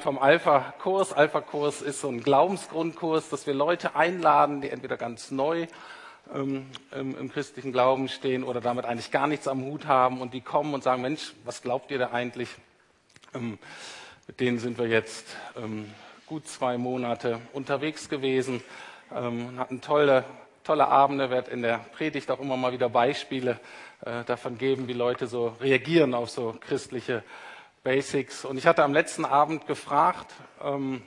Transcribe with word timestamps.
vom 0.00 0.18
Alpha-Kurs. 0.18 1.12
Alpha-Kurs 1.12 1.82
ist 1.82 2.00
so 2.00 2.08
ein 2.08 2.22
Glaubensgrundkurs, 2.22 3.28
dass 3.28 3.46
wir 3.46 3.54
Leute 3.54 3.94
einladen, 3.94 4.60
die 4.60 4.70
entweder 4.70 4.96
ganz 4.96 5.30
neu 5.30 5.66
ähm, 6.34 6.66
im, 6.92 7.30
christlichen 7.30 7.72
Glauben 7.72 8.08
stehen 8.08 8.44
oder 8.44 8.60
damit 8.60 8.84
eigentlich 8.84 9.10
gar 9.10 9.26
nichts 9.26 9.46
am 9.46 9.62
Hut 9.64 9.86
haben 9.86 10.20
und 10.20 10.34
die 10.34 10.40
kommen 10.40 10.74
und 10.74 10.82
sagen, 10.82 11.02
Mensch, 11.02 11.34
was 11.44 11.62
glaubt 11.62 11.90
ihr 11.90 11.98
da 11.98 12.10
eigentlich? 12.12 12.48
Ähm, 13.34 13.58
mit 14.26 14.40
denen 14.40 14.58
sind 14.58 14.78
wir 14.78 14.86
jetzt 14.86 15.36
ähm, 15.56 15.90
gut 16.26 16.46
zwei 16.48 16.78
Monate 16.78 17.40
unterwegs 17.52 18.08
gewesen, 18.08 18.62
ähm, 19.14 19.58
hatten 19.58 19.80
tolle, 19.80 20.24
tolle 20.64 20.88
Abende, 20.88 21.30
werde 21.30 21.50
in 21.50 21.62
der 21.62 21.78
Predigt 21.78 22.30
auch 22.30 22.40
immer 22.40 22.56
mal 22.56 22.72
wieder 22.72 22.88
Beispiele 22.88 23.60
äh, 24.04 24.24
davon 24.24 24.56
geben, 24.56 24.88
wie 24.88 24.92
Leute 24.92 25.26
so 25.26 25.56
reagieren 25.60 26.14
auf 26.14 26.30
so 26.30 26.56
christliche 26.60 27.22
Basics. 27.82 28.44
Und 28.44 28.58
ich 28.58 28.66
hatte 28.66 28.84
am 28.84 28.92
letzten 28.92 29.24
Abend 29.24 29.66
gefragt, 29.66 30.30
ähm, 30.62 31.02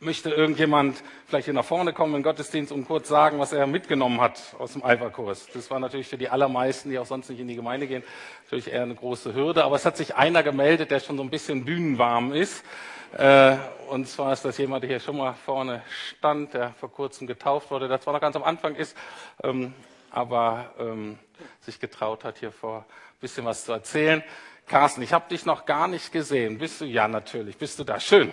möchte 0.00 0.30
irgendjemand 0.30 1.02
vielleicht 1.26 1.46
hier 1.46 1.54
nach 1.54 1.64
vorne 1.64 1.92
kommen 1.92 2.14
im 2.14 2.22
Gottesdienst 2.22 2.72
und 2.72 2.86
kurz 2.86 3.08
sagen, 3.08 3.38
was 3.38 3.52
er 3.52 3.66
mitgenommen 3.66 4.20
hat 4.20 4.54
aus 4.58 4.72
dem 4.72 4.84
Alpha-Kurs. 4.84 5.48
Das 5.52 5.70
war 5.70 5.78
natürlich 5.78 6.08
für 6.08 6.18
die 6.18 6.28
allermeisten, 6.28 6.90
die 6.90 6.98
auch 6.98 7.06
sonst 7.06 7.28
nicht 7.28 7.40
in 7.40 7.48
die 7.48 7.56
Gemeinde 7.56 7.86
gehen, 7.86 8.02
natürlich 8.44 8.72
eher 8.72 8.82
eine 8.82 8.94
große 8.94 9.34
Hürde. 9.34 9.64
Aber 9.64 9.76
es 9.76 9.84
hat 9.84 9.96
sich 9.96 10.14
einer 10.14 10.42
gemeldet, 10.42 10.90
der 10.90 11.00
schon 11.00 11.16
so 11.16 11.22
ein 11.22 11.30
bisschen 11.30 11.64
bühnenwarm 11.64 12.32
ist. 12.32 12.64
Äh, 13.12 13.56
und 13.88 14.08
zwar 14.08 14.32
ist 14.32 14.44
das 14.44 14.58
jemand, 14.58 14.82
der 14.82 14.90
hier 14.90 15.00
schon 15.00 15.16
mal 15.16 15.34
vorne 15.34 15.82
stand, 15.88 16.54
der 16.54 16.72
vor 16.72 16.90
kurzem 16.90 17.26
getauft 17.26 17.70
wurde, 17.70 17.88
der 17.88 18.00
zwar 18.00 18.14
noch 18.14 18.20
ganz 18.20 18.36
am 18.36 18.44
Anfang 18.44 18.76
ist, 18.76 18.96
ähm, 19.42 19.74
aber 20.10 20.74
ähm, 20.78 21.18
sich 21.60 21.80
getraut 21.80 22.24
hat, 22.24 22.38
hier 22.38 22.52
vor 22.52 22.78
ein 22.78 23.20
bisschen 23.20 23.44
was 23.44 23.64
zu 23.64 23.72
erzählen. 23.72 24.22
Carsten, 24.68 25.00
ich 25.02 25.12
habe 25.12 25.28
dich 25.28 25.46
noch 25.46 25.64
gar 25.64 25.86
nicht 25.86 26.10
gesehen. 26.10 26.58
Bist 26.58 26.80
du? 26.80 26.86
Ja, 26.86 27.06
natürlich. 27.06 27.56
Bist 27.56 27.78
du 27.78 27.84
da? 27.84 28.00
Schön. 28.00 28.32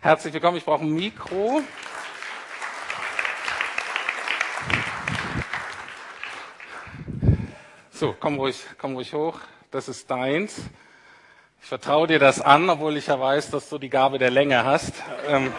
Herzlich 0.00 0.34
willkommen. 0.34 0.56
Ich 0.56 0.64
brauche 0.64 0.82
ein 0.82 0.90
Mikro. 0.90 1.62
So, 7.92 8.16
komm 8.18 8.40
ruhig, 8.40 8.64
komm 8.78 8.94
ruhig 8.94 9.14
hoch. 9.14 9.38
Das 9.70 9.88
ist 9.88 10.10
deins. 10.10 10.56
Ich 11.62 11.68
vertraue 11.68 12.08
dir 12.08 12.18
das 12.18 12.40
an, 12.40 12.68
obwohl 12.68 12.96
ich 12.96 13.06
ja 13.06 13.20
weiß, 13.20 13.50
dass 13.50 13.68
du 13.68 13.78
die 13.78 13.90
Gabe 13.90 14.18
der 14.18 14.32
Länge 14.32 14.64
hast. 14.64 14.92
Ähm, 15.28 15.52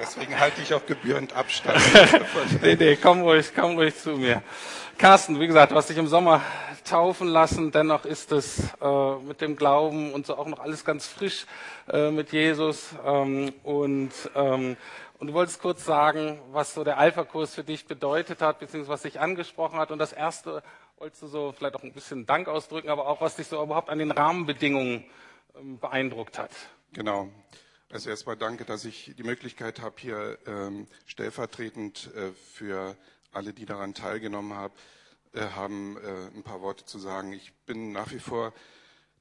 Deswegen 0.00 0.40
halte 0.40 0.62
ich 0.62 0.72
auch 0.72 0.86
gebührend 0.86 1.36
Abstand. 1.36 1.78
nee, 2.62 2.74
nee, 2.74 2.96
komm 2.96 3.20
ruhig, 3.20 3.52
komm 3.54 3.76
ruhig 3.76 3.94
zu 3.98 4.12
mir. 4.12 4.42
Carsten, 4.96 5.38
wie 5.38 5.46
gesagt, 5.46 5.72
du 5.72 5.76
hast 5.76 5.90
dich 5.90 5.98
im 5.98 6.06
Sommer 6.06 6.40
taufen 6.90 7.28
lassen. 7.28 7.70
Dennoch 7.70 8.04
ist 8.04 8.32
es 8.32 8.74
äh, 8.80 9.16
mit 9.18 9.40
dem 9.40 9.56
Glauben 9.56 10.12
und 10.12 10.26
so 10.26 10.36
auch 10.36 10.46
noch 10.46 10.58
alles 10.58 10.84
ganz 10.84 11.06
frisch 11.06 11.46
äh, 11.88 12.10
mit 12.10 12.32
Jesus. 12.32 12.90
Ähm, 13.06 13.52
und, 13.62 14.10
ähm, 14.34 14.76
und 15.18 15.26
du 15.28 15.32
wolltest 15.32 15.62
kurz 15.62 15.84
sagen, 15.84 16.40
was 16.50 16.74
so 16.74 16.82
der 16.82 16.98
Alpha-Kurs 16.98 17.54
für 17.54 17.62
dich 17.62 17.86
bedeutet 17.86 18.42
hat, 18.42 18.58
beziehungsweise 18.58 18.92
was 18.92 19.02
dich 19.02 19.20
angesprochen 19.20 19.78
hat. 19.78 19.92
Und 19.92 19.98
das 19.98 20.12
erste 20.12 20.64
wolltest 20.98 21.22
du 21.22 21.26
so 21.28 21.54
vielleicht 21.56 21.76
auch 21.76 21.84
ein 21.84 21.92
bisschen 21.92 22.26
Dank 22.26 22.48
ausdrücken, 22.48 22.88
aber 22.88 23.06
auch 23.06 23.20
was 23.20 23.36
dich 23.36 23.46
so 23.46 23.62
überhaupt 23.62 23.88
an 23.88 23.98
den 23.98 24.10
Rahmenbedingungen 24.10 25.04
ähm, 25.56 25.78
beeindruckt 25.78 26.38
hat. 26.38 26.50
Genau. 26.92 27.28
Also 27.92 28.10
erstmal 28.10 28.36
danke, 28.36 28.64
dass 28.64 28.84
ich 28.84 29.14
die 29.16 29.22
Möglichkeit 29.22 29.80
habe, 29.80 29.94
hier 29.98 30.38
ähm, 30.46 30.88
stellvertretend 31.06 32.10
äh, 32.16 32.32
für 32.32 32.96
alle, 33.32 33.52
die 33.52 33.64
daran 33.64 33.94
teilgenommen 33.94 34.54
haben, 34.54 34.74
äh, 35.32 35.42
haben 35.54 35.96
äh, 35.98 36.36
ein 36.36 36.42
paar 36.42 36.60
Worte 36.60 36.84
zu 36.84 36.98
sagen. 36.98 37.32
Ich 37.32 37.52
bin 37.64 37.92
nach 37.92 38.10
wie 38.10 38.18
vor 38.18 38.52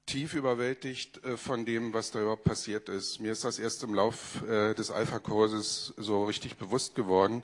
tief 0.08 0.34
überwältigt 0.34 1.24
äh, 1.24 1.38
von 1.38 1.66
dem, 1.66 1.94
was 1.94 2.10
da 2.10 2.20
überhaupt 2.20 2.44
passiert 2.44 2.90
ist. 2.90 3.20
Mir 3.20 3.32
ist 3.32 3.44
das 3.44 3.60
erst 3.60 3.84
im 3.84 3.94
Lauf 3.94 4.42
äh, 4.42 4.74
des 4.74 4.90
Alpha-Kurses 4.90 5.94
so 5.98 6.26
richtig 6.26 6.58
bewusst 6.58 6.96
geworden, 6.96 7.44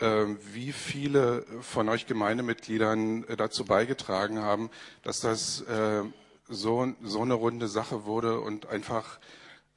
äh, 0.00 0.24
wie 0.54 0.72
viele 0.72 1.44
von 1.60 1.90
euch 1.90 2.06
Gemeindemitgliedern 2.06 3.26
dazu 3.36 3.66
beigetragen 3.66 4.38
haben, 4.38 4.70
dass 5.02 5.20
das 5.20 5.64
so, 6.50 6.94
so 7.02 7.22
eine 7.22 7.34
runde 7.34 7.68
Sache 7.68 8.04
wurde 8.06 8.40
und 8.40 8.66
einfach 8.66 9.18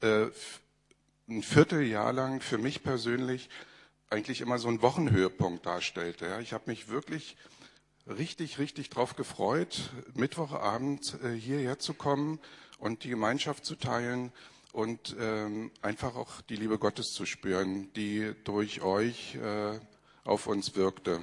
ein 0.02 1.44
Vierteljahr 1.44 2.14
lang 2.14 2.42
für 2.42 2.58
mich 2.58 2.82
persönlich 2.82 3.50
eigentlich 4.10 4.42
immer 4.42 4.58
so 4.58 4.68
ein 4.68 4.82
Wochenhöhepunkt 4.82 5.66
darstellte. 5.66 6.28
Ja, 6.28 6.40
ich 6.40 6.54
habe 6.54 6.70
mich 6.70 6.90
wirklich 6.90 7.36
richtig, 8.08 8.60
richtig 8.60 8.90
drauf 8.90 9.16
gefreut, 9.16 9.92
Mittwochabend 10.14 11.18
äh, 11.24 11.34
hierher 11.34 11.80
zu 11.80 11.94
kommen 11.94 12.40
und 12.80 13.04
die 13.04 13.10
Gemeinschaft 13.10 13.66
zu 13.66 13.76
teilen 13.76 14.32
und 14.72 15.16
ähm, 15.20 15.72
einfach 15.82 16.16
auch 16.16 16.42
die 16.42 16.56
Liebe 16.56 16.78
Gottes 16.78 17.08
zu 17.14 17.26
spüren, 17.26 17.92
die 17.94 18.34
durch 18.44 18.82
euch 18.82 19.36
äh, 19.36 19.80
auf 20.24 20.48
uns 20.48 20.76
wirkte. 20.76 21.22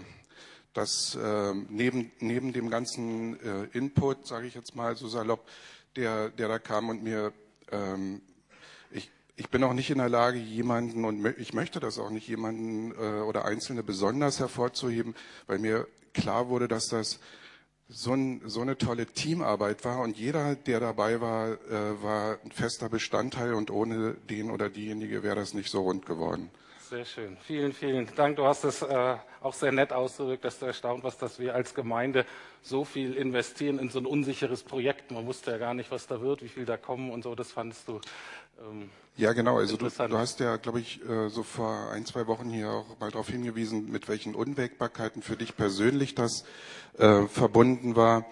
Das 0.75 1.17
äh, 1.17 1.55
neben, 1.69 2.13
neben 2.21 2.53
dem 2.53 2.71
ganzen 2.71 3.41
äh, 3.41 3.65
Input, 3.73 4.27
sage 4.27 4.47
ich 4.47 4.55
jetzt 4.55 4.77
mal 4.77 4.97
so 4.97 5.09
salopp, 5.09 5.49
der, 5.97 6.31
der 6.31 6.49
da 6.49 6.59
kam 6.59 6.89
und 6.89 7.03
mir 7.03 7.33
ähm, 7.73 8.21
ich 9.39 9.51
bin 9.51 9.63
auch 9.63 9.73
nicht 9.73 9.89
in 9.91 9.99
der 9.99 10.09
Lage, 10.09 10.39
jemanden, 10.39 11.05
und 11.05 11.25
ich 11.39 11.55
möchte 11.55 11.79
das 11.79 11.99
auch 12.01 12.11
nicht, 12.11 12.27
jemanden 12.27 12.91
äh, 12.91 13.21
oder 13.21 13.45
Einzelne 13.45 13.85
besonders 13.85 14.41
hervorzuheben, 14.41 15.15
weil 15.47 15.61
mir 15.61 15.87
klar 16.15 16.49
wurde, 16.49 16.69
dass 16.69 16.89
das 16.89 17.21
so, 17.89 18.13
ein, 18.13 18.43
so 18.45 18.61
eine 18.61 18.77
tolle 18.77 19.07
Teamarbeit 19.07 19.85
war 19.85 20.01
und 20.01 20.19
jeder, 20.19 20.55
der 20.55 20.81
dabei 20.81 21.21
war, 21.21 21.53
äh, 21.53 22.03
war 22.03 22.39
ein 22.45 22.53
fester 22.53 22.89
Bestandteil 22.89 23.55
und 23.55 23.71
ohne 23.71 24.15
den 24.29 24.51
oder 24.51 24.69
diejenige 24.69 25.23
wäre 25.23 25.37
das 25.37 25.55
nicht 25.55 25.71
so 25.71 25.83
rund 25.83 26.05
geworden. 26.05 26.51
Sehr 26.89 27.05
schön. 27.05 27.37
Vielen, 27.43 27.75
vielen 27.75 28.09
Dank. 28.17 28.37
Du 28.37 28.47
hast 28.47 28.65
es 28.65 28.81
äh, 28.81 29.17
auch 29.43 29.53
sehr 29.53 29.73
nett 29.73 29.93
ausgedrückt, 29.93 30.45
dass 30.45 30.59
du 30.59 30.65
erstaunt 30.65 31.05
warst, 31.05 31.21
dass 31.21 31.39
wir 31.39 31.55
als 31.55 31.75
Gemeinde 31.75 32.25
so 32.63 32.85
viel 32.85 33.15
investieren 33.15 33.79
in 33.79 33.91
so 33.91 33.99
ein 33.99 34.07
unsicheres 34.07 34.63
Projekt. 34.63 35.11
Man 35.11 35.27
wusste 35.27 35.51
ja 35.51 35.59
gar 35.59 35.75
nicht, 35.75 35.91
was 35.91 36.07
da 36.07 36.23
wird, 36.23 36.43
wie 36.43 36.49
viel 36.49 36.65
da 36.65 36.79
kommen 36.79 37.11
und 37.11 37.25
so. 37.25 37.35
Das 37.35 37.53
fandest 37.53 37.89
du 37.89 38.01
ähm, 38.61 38.89
ja, 39.19 39.33
genau. 39.33 39.59
Also 39.59 39.77
du, 39.77 39.89
du 39.89 40.17
hast 40.17 40.39
ja, 40.39 40.57
glaube 40.59 40.79
ich, 40.79 41.05
äh, 41.05 41.29
so 41.29 41.43
vor 41.43 41.91
ein, 41.91 42.07
zwei 42.07 42.29
Wochen 42.29 42.51
hier 42.51 42.71
auch 42.71 43.01
mal 43.01 43.11
darauf 43.11 43.29
hingewiesen, 43.29 43.91
mit 43.91 44.09
welchen 44.09 44.37
Unwägbarkeiten 44.37 45.23
für 45.23 45.37
dich 45.37 45.57
persönlich 45.57 46.15
das 46.15 46.45
äh, 46.99 47.27
verbunden 47.27 47.97
war. 47.97 48.27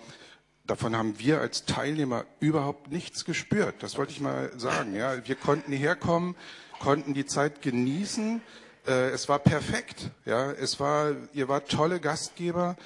Davon 0.65 0.97
haben 0.97 1.19
wir 1.19 1.41
als 1.41 1.65
Teilnehmer 1.65 2.25
überhaupt 2.39 2.93
nichts 2.93 3.25
gespürt. 3.25 3.75
Das 3.81 3.99
wollte 3.99 4.13
ich 4.13 4.21
mal 4.21 4.53
sagen. 4.57 4.95
Ja, 4.95 5.27
wir 5.27 5.35
konnten 5.35 5.73
hierher 5.73 5.97
kommen, 5.97 6.37
konnten 6.79 7.15
die 7.15 7.27
Zeit 7.27 7.63
genießen. 7.63 8.41
Äh, 8.87 9.11
es 9.11 9.29
war 9.29 9.41
perfekt. 9.41 10.13
Ja, 10.25 10.53
es 10.53 10.79
war, 10.79 11.17
ihr 11.33 11.49
wart 11.49 11.69
tolle 11.69 11.99
Gastgeber. 11.99 12.77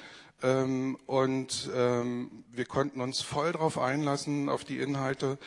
Ähm, 0.41 0.97
und 1.05 1.69
ähm, 1.75 2.43
wir 2.51 2.65
konnten 2.65 2.99
uns 2.99 3.21
voll 3.21 3.51
darauf 3.51 3.77
einlassen, 3.77 4.49
auf 4.49 4.63
die 4.63 4.79
Inhalte. 4.79 5.37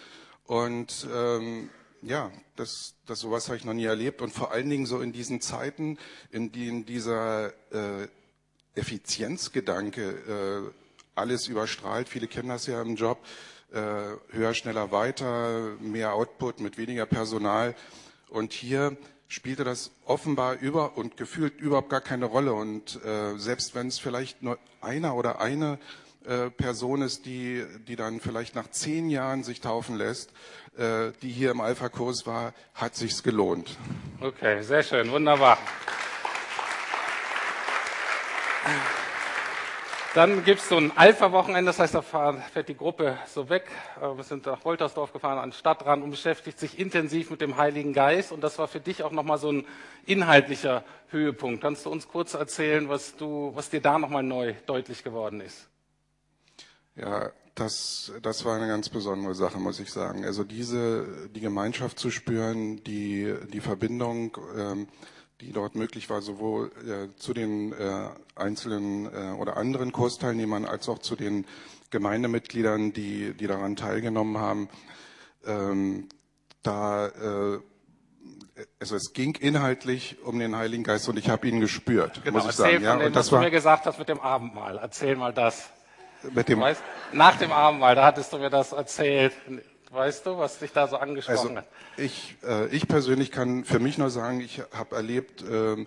Und 0.46 1.08
ähm, 1.12 1.68
ja, 2.04 2.30
das, 2.56 2.94
das 3.06 3.20
sowas 3.20 3.48
habe 3.48 3.56
ich 3.56 3.64
noch 3.64 3.72
nie 3.72 3.84
erlebt 3.84 4.20
und 4.22 4.32
vor 4.32 4.52
allen 4.52 4.68
Dingen 4.68 4.86
so 4.86 5.00
in 5.00 5.12
diesen 5.12 5.40
Zeiten, 5.40 5.98
in 6.30 6.52
denen 6.52 6.84
dieser 6.84 7.52
äh, 7.72 8.08
Effizienzgedanke 8.74 10.72
äh, 10.72 10.72
alles 11.14 11.48
überstrahlt. 11.48 12.08
Viele 12.08 12.26
kennen 12.26 12.48
das 12.48 12.66
ja 12.66 12.82
im 12.82 12.96
Job. 12.96 13.18
Äh, 13.72 13.80
höher, 14.30 14.54
schneller, 14.54 14.92
weiter, 14.92 15.76
mehr 15.80 16.12
Output 16.12 16.60
mit 16.60 16.78
weniger 16.78 17.06
Personal. 17.06 17.74
Und 18.28 18.52
hier 18.52 18.96
spielte 19.28 19.64
das 19.64 19.90
offenbar 20.04 20.58
über 20.58 20.96
und 20.96 21.16
gefühlt 21.16 21.60
überhaupt 21.60 21.90
gar 21.90 22.00
keine 22.00 22.26
Rolle. 22.26 22.52
Und 22.52 23.02
äh, 23.04 23.36
selbst 23.38 23.74
wenn 23.74 23.88
es 23.88 23.98
vielleicht 23.98 24.42
nur 24.42 24.58
einer 24.80 25.16
oder 25.16 25.40
eine 25.40 25.78
äh, 26.26 26.50
Person 26.50 27.02
ist, 27.02 27.26
die, 27.26 27.64
die 27.86 27.96
dann 27.96 28.20
vielleicht 28.20 28.54
nach 28.54 28.70
zehn 28.70 29.10
Jahren 29.10 29.42
sich 29.42 29.60
taufen 29.60 29.96
lässt, 29.96 30.30
äh, 30.76 31.12
die 31.22 31.30
hier 31.30 31.50
im 31.50 31.60
Alpha-Kurs 31.60 32.26
war, 32.26 32.54
hat 32.74 32.94
sich's 32.96 33.22
gelohnt. 33.22 33.76
Okay, 34.20 34.62
sehr 34.62 34.82
schön, 34.82 35.10
wunderbar. 35.10 35.58
Dann 40.14 40.44
gibt 40.44 40.60
es 40.60 40.68
so 40.68 40.76
ein 40.76 40.96
Alpha-Wochenende, 40.96 41.70
das 41.70 41.80
heißt, 41.80 41.94
da 41.94 42.00
fährt 42.00 42.68
die 42.68 42.76
Gruppe 42.76 43.18
so 43.26 43.48
weg. 43.48 43.66
Äh, 44.00 44.16
wir 44.16 44.22
sind 44.22 44.46
nach 44.46 44.64
Woltersdorf 44.64 45.12
gefahren, 45.12 45.38
an 45.38 45.50
den 45.50 45.56
Stadtrand 45.56 46.04
und 46.04 46.10
beschäftigt 46.10 46.58
sich 46.58 46.78
intensiv 46.78 47.30
mit 47.30 47.40
dem 47.40 47.56
Heiligen 47.56 47.92
Geist. 47.92 48.30
Und 48.30 48.40
das 48.40 48.56
war 48.58 48.68
für 48.68 48.80
dich 48.80 49.02
auch 49.02 49.10
nochmal 49.10 49.38
so 49.38 49.50
ein 49.50 49.66
inhaltlicher 50.06 50.84
Höhepunkt. 51.10 51.62
Kannst 51.62 51.84
du 51.84 51.90
uns 51.90 52.06
kurz 52.06 52.34
erzählen, 52.34 52.88
was, 52.88 53.16
du, 53.16 53.50
was 53.54 53.70
dir 53.70 53.80
da 53.80 53.98
nochmal 53.98 54.22
neu 54.22 54.54
deutlich 54.66 55.02
geworden 55.02 55.40
ist? 55.40 55.68
Ja, 56.96 57.30
das, 57.54 58.12
das 58.22 58.44
war 58.44 58.56
eine 58.56 58.66
ganz 58.66 58.88
besondere 58.88 59.34
Sache, 59.34 59.58
muss 59.58 59.78
ich 59.80 59.90
sagen. 59.90 60.24
Also 60.24 60.44
diese, 60.44 61.28
die 61.34 61.40
Gemeinschaft 61.40 61.98
zu 61.98 62.10
spüren, 62.10 62.82
die, 62.84 63.34
die 63.52 63.60
Verbindung, 63.60 64.36
ähm, 64.56 64.88
die 65.40 65.52
dort 65.52 65.74
möglich 65.74 66.10
war, 66.10 66.22
sowohl 66.22 66.70
äh, 66.86 67.16
zu 67.16 67.34
den 67.34 67.72
äh, 67.72 68.08
einzelnen 68.34 69.06
äh, 69.06 69.32
oder 69.38 69.56
anderen 69.56 69.92
Kursteilnehmern 69.92 70.64
als 70.64 70.88
auch 70.88 70.98
zu 70.98 71.16
den 71.16 71.46
Gemeindemitgliedern, 71.90 72.92
die, 72.92 73.34
die 73.34 73.46
daran 73.46 73.76
teilgenommen 73.76 74.38
haben. 74.38 74.68
Ähm, 75.46 76.08
da, 76.62 77.06
äh, 77.06 77.60
also 78.80 78.96
es 78.96 79.12
ging 79.12 79.34
inhaltlich 79.34 80.16
um 80.24 80.38
den 80.38 80.56
Heiligen 80.56 80.84
Geist 80.84 81.08
und 81.08 81.18
ich 81.18 81.28
habe 81.28 81.48
ihn 81.48 81.60
gespürt, 81.60 82.22
Genau, 82.24 82.38
muss 82.38 82.50
ich 82.50 82.56
sagen. 82.56 82.82
Ja, 82.82 82.92
von 82.92 83.00
dem, 83.00 83.06
und 83.08 83.14
was 83.14 83.26
das 83.26 83.28
du 83.28 83.36
war 83.36 83.42
mir 83.42 83.50
gesagt 83.50 83.86
hast 83.86 83.98
mit 83.98 84.08
dem 84.08 84.20
Abendmahl. 84.20 84.78
Erzähl 84.78 85.16
mal 85.16 85.32
das. 85.32 85.70
Mit 86.32 86.48
dem, 86.48 86.60
Weißt, 86.60 86.82
nach 87.12 87.36
dem 87.36 87.52
Abendmahl, 87.52 87.94
da 87.94 88.06
hattest 88.06 88.32
du 88.32 88.38
mir 88.38 88.50
das 88.50 88.72
erzählt. 88.72 89.32
Weißt 89.90 90.26
du, 90.26 90.38
was 90.38 90.58
dich 90.58 90.72
da 90.72 90.88
so 90.88 90.96
angesprochen 90.96 91.38
also 91.38 91.56
hat? 91.56 91.66
ich, 91.96 92.36
äh, 92.42 92.66
ich 92.68 92.88
persönlich 92.88 93.30
kann 93.30 93.64
für 93.64 93.78
mich 93.78 93.96
nur 93.96 94.10
sagen, 94.10 94.40
ich 94.40 94.60
habe 94.72 94.96
erlebt, 94.96 95.44
ähm, 95.48 95.86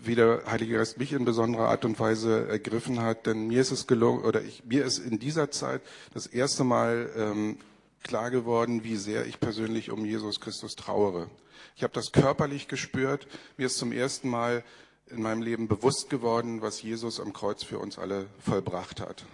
wie 0.00 0.14
der 0.14 0.42
Heilige 0.46 0.76
Geist 0.76 0.98
mich 0.98 1.12
in 1.12 1.24
besonderer 1.24 1.68
Art 1.68 1.84
und 1.84 1.98
Weise 1.98 2.46
ergriffen 2.48 3.00
hat, 3.02 3.26
denn 3.26 3.48
mir 3.48 3.60
ist 3.60 3.72
es 3.72 3.88
gelungen, 3.88 4.24
oder 4.24 4.42
ich, 4.42 4.64
mir 4.64 4.84
ist 4.84 4.98
in 4.98 5.18
dieser 5.18 5.50
Zeit 5.50 5.82
das 6.14 6.26
erste 6.26 6.62
Mal 6.62 7.10
ähm, 7.16 7.58
klar 8.04 8.30
geworden, 8.30 8.84
wie 8.84 8.96
sehr 8.96 9.26
ich 9.26 9.40
persönlich 9.40 9.90
um 9.90 10.04
Jesus 10.04 10.40
Christus 10.40 10.76
trauere. 10.76 11.28
Ich 11.76 11.82
habe 11.82 11.92
das 11.94 12.12
körperlich 12.12 12.68
gespürt. 12.68 13.26
Mir 13.56 13.66
ist 13.66 13.78
zum 13.78 13.92
ersten 13.92 14.28
Mal 14.28 14.62
in 15.06 15.22
meinem 15.22 15.42
Leben 15.42 15.68
bewusst 15.68 16.10
geworden, 16.10 16.62
was 16.62 16.82
Jesus 16.82 17.20
am 17.20 17.32
Kreuz 17.32 17.62
für 17.62 17.78
uns 17.78 17.98
alle 17.98 18.26
vollbracht 18.44 19.00
hat. 19.00 19.24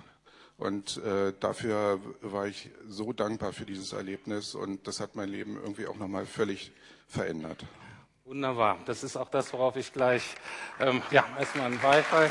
Und 0.59 0.97
äh, 1.05 1.33
dafür 1.39 2.01
war 2.21 2.49
ich 2.49 2.69
so 2.89 3.13
dankbar 3.13 3.53
für 3.53 3.65
dieses 3.65 3.93
Erlebnis 3.93 4.57
und 4.57 4.89
das 4.89 4.99
hat 4.99 5.15
mein 5.15 5.29
Leben 5.29 5.57
irgendwie 5.57 5.87
auch 5.87 5.97
nochmal 5.97 6.27
völlig 6.27 6.73
verändert. 7.07 7.65
Wunderbar. 8.25 8.77
Das 8.85 9.05
ist 9.05 9.17
auch 9.17 9.31
das, 9.31 9.53
worauf 9.53 9.77
ich 9.77 9.93
gleich, 9.93 10.35
ähm, 10.81 11.01
ja, 11.13 11.25
erstmal 11.39 11.67
einen 11.67 11.79
Beifall. 11.79 12.29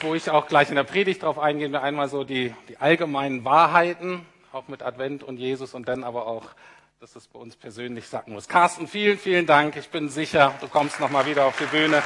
Wo 0.00 0.14
ich 0.14 0.30
auch 0.30 0.48
gleich 0.48 0.70
in 0.70 0.76
der 0.76 0.84
Predigt 0.84 1.22
drauf 1.22 1.38
eingehen 1.38 1.72
will, 1.72 1.80
einmal 1.80 2.08
so 2.08 2.24
die, 2.24 2.54
die 2.70 2.78
allgemeinen 2.78 3.44
Wahrheiten, 3.44 4.24
auch 4.52 4.68
mit 4.68 4.82
Advent 4.82 5.22
und 5.22 5.36
Jesus 5.36 5.74
und 5.74 5.86
dann 5.86 6.02
aber 6.02 6.26
auch, 6.26 6.46
dass 6.98 7.14
es 7.14 7.28
bei 7.28 7.38
uns 7.38 7.56
persönlich 7.56 8.08
sacken 8.08 8.32
muss. 8.32 8.48
Carsten, 8.48 8.88
vielen, 8.88 9.18
vielen 9.18 9.44
Dank. 9.44 9.76
Ich 9.76 9.90
bin 9.90 10.08
sicher, 10.08 10.54
du 10.62 10.68
kommst 10.68 10.98
nochmal 10.98 11.26
wieder 11.26 11.44
auf 11.44 11.58
die 11.58 11.66
Bühne. 11.66 12.02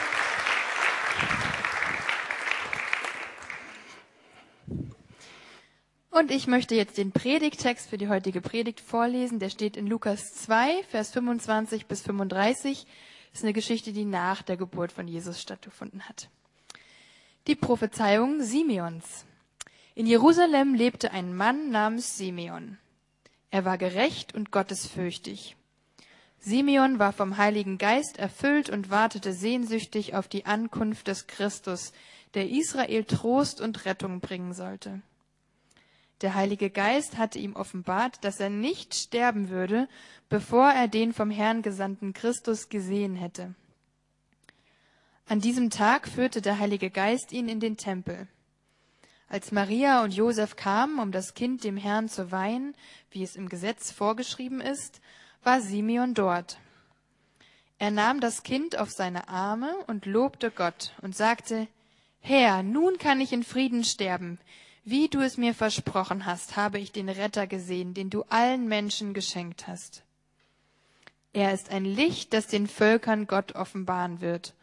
Und 6.12 6.30
ich 6.30 6.46
möchte 6.46 6.74
jetzt 6.74 6.98
den 6.98 7.10
Predigtext 7.10 7.88
für 7.88 7.96
die 7.96 8.08
heutige 8.08 8.42
Predigt 8.42 8.80
vorlesen. 8.80 9.38
Der 9.38 9.48
steht 9.48 9.78
in 9.78 9.86
Lukas 9.86 10.34
2, 10.34 10.82
Vers 10.90 11.10
25 11.12 11.86
bis 11.86 12.02
35. 12.02 12.86
Das 13.30 13.40
ist 13.40 13.44
eine 13.44 13.54
Geschichte, 13.54 13.94
die 13.94 14.04
nach 14.04 14.42
der 14.42 14.58
Geburt 14.58 14.92
von 14.92 15.08
Jesus 15.08 15.40
stattgefunden 15.40 16.06
hat. 16.06 16.28
Die 17.46 17.54
Prophezeiung 17.54 18.42
Simeons. 18.42 19.24
In 19.94 20.06
Jerusalem 20.06 20.74
lebte 20.74 21.12
ein 21.12 21.34
Mann 21.34 21.70
namens 21.70 22.18
Simeon. 22.18 22.76
Er 23.50 23.64
war 23.64 23.78
gerecht 23.78 24.34
und 24.34 24.50
gottesfürchtig. 24.50 25.56
Simeon 26.40 26.98
war 26.98 27.14
vom 27.14 27.38
Heiligen 27.38 27.78
Geist 27.78 28.18
erfüllt 28.18 28.68
und 28.68 28.90
wartete 28.90 29.32
sehnsüchtig 29.32 30.14
auf 30.14 30.28
die 30.28 30.44
Ankunft 30.44 31.08
des 31.08 31.26
Christus, 31.26 31.94
der 32.34 32.50
Israel 32.50 33.04
Trost 33.04 33.62
und 33.62 33.86
Rettung 33.86 34.20
bringen 34.20 34.52
sollte. 34.52 35.00
Der 36.22 36.34
Heilige 36.34 36.70
Geist 36.70 37.18
hatte 37.18 37.40
ihm 37.40 37.56
offenbart, 37.56 38.24
dass 38.24 38.38
er 38.38 38.48
nicht 38.48 38.94
sterben 38.94 39.48
würde, 39.48 39.88
bevor 40.28 40.70
er 40.70 40.86
den 40.86 41.12
vom 41.12 41.30
Herrn 41.30 41.62
gesandten 41.62 42.12
Christus 42.12 42.68
gesehen 42.68 43.16
hätte. 43.16 43.54
An 45.26 45.40
diesem 45.40 45.70
Tag 45.70 46.08
führte 46.08 46.40
der 46.40 46.58
Heilige 46.58 46.90
Geist 46.90 47.32
ihn 47.32 47.48
in 47.48 47.58
den 47.58 47.76
Tempel. 47.76 48.28
Als 49.28 49.50
Maria 49.50 50.04
und 50.04 50.14
Josef 50.14 50.56
kamen, 50.56 50.98
um 50.98 51.10
das 51.10 51.34
Kind 51.34 51.64
dem 51.64 51.76
Herrn 51.76 52.08
zu 52.08 52.30
weihen, 52.30 52.74
wie 53.10 53.22
es 53.22 53.34
im 53.34 53.48
Gesetz 53.48 53.90
vorgeschrieben 53.90 54.60
ist, 54.60 55.00
war 55.42 55.60
Simeon 55.60 56.14
dort. 56.14 56.58
Er 57.78 57.90
nahm 57.90 58.20
das 58.20 58.44
Kind 58.44 58.78
auf 58.78 58.90
seine 58.90 59.28
Arme 59.28 59.74
und 59.88 60.06
lobte 60.06 60.52
Gott 60.52 60.92
und 61.02 61.16
sagte, 61.16 61.66
Herr, 62.20 62.62
nun 62.62 62.98
kann 62.98 63.20
ich 63.20 63.32
in 63.32 63.42
Frieden 63.42 63.82
sterben. 63.82 64.38
Wie 64.84 65.08
du 65.08 65.20
es 65.20 65.36
mir 65.36 65.54
versprochen 65.54 66.26
hast, 66.26 66.56
habe 66.56 66.78
ich 66.78 66.90
den 66.90 67.08
Retter 67.08 67.46
gesehen, 67.46 67.94
den 67.94 68.10
du 68.10 68.24
allen 68.28 68.66
Menschen 68.66 69.14
geschenkt 69.14 69.68
hast. 69.68 70.02
Er 71.32 71.54
ist 71.54 71.70
ein 71.70 71.84
Licht, 71.84 72.32
das 72.32 72.48
den 72.48 72.66
Völkern 72.66 73.26
Gott 73.26 73.54
offenbaren 73.54 74.20
wird, 74.20 74.54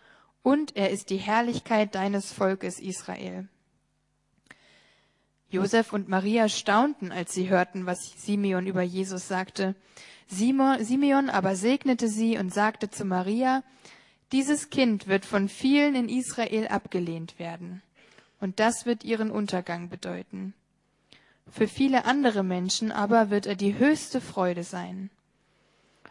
und 0.43 0.75
er 0.75 0.89
ist 0.89 1.09
die 1.09 1.17
Herrlichkeit 1.17 1.95
deines 1.95 2.31
Volkes 2.31 2.79
Israel. 2.79 3.47
Josef 5.49 5.93
und 5.93 6.09
Maria 6.09 6.47
staunten, 6.47 7.11
als 7.11 7.33
sie 7.33 7.49
hörten, 7.49 7.85
was 7.85 8.13
Simeon 8.17 8.67
über 8.67 8.83
Jesus 8.83 9.27
sagte. 9.27 9.75
Simeon 10.27 11.29
aber 11.29 11.55
segnete 11.55 12.07
sie 12.07 12.37
und 12.37 12.53
sagte 12.53 12.89
zu 12.91 13.03
Maria, 13.03 13.63
dieses 14.31 14.69
Kind 14.69 15.07
wird 15.07 15.25
von 15.25 15.49
vielen 15.49 15.95
in 15.95 16.07
Israel 16.07 16.67
abgelehnt 16.67 17.39
werden, 17.39 17.81
und 18.39 18.59
das 18.59 18.85
wird 18.85 19.03
ihren 19.03 19.31
Untergang 19.31 19.89
bedeuten. 19.89 20.53
Für 21.51 21.67
viele 21.67 22.05
andere 22.05 22.43
Menschen 22.43 22.91
aber 22.91 23.29
wird 23.29 23.45
er 23.45 23.55
die 23.55 23.77
höchste 23.77 24.21
Freude 24.21 24.63
sein. 24.63 25.09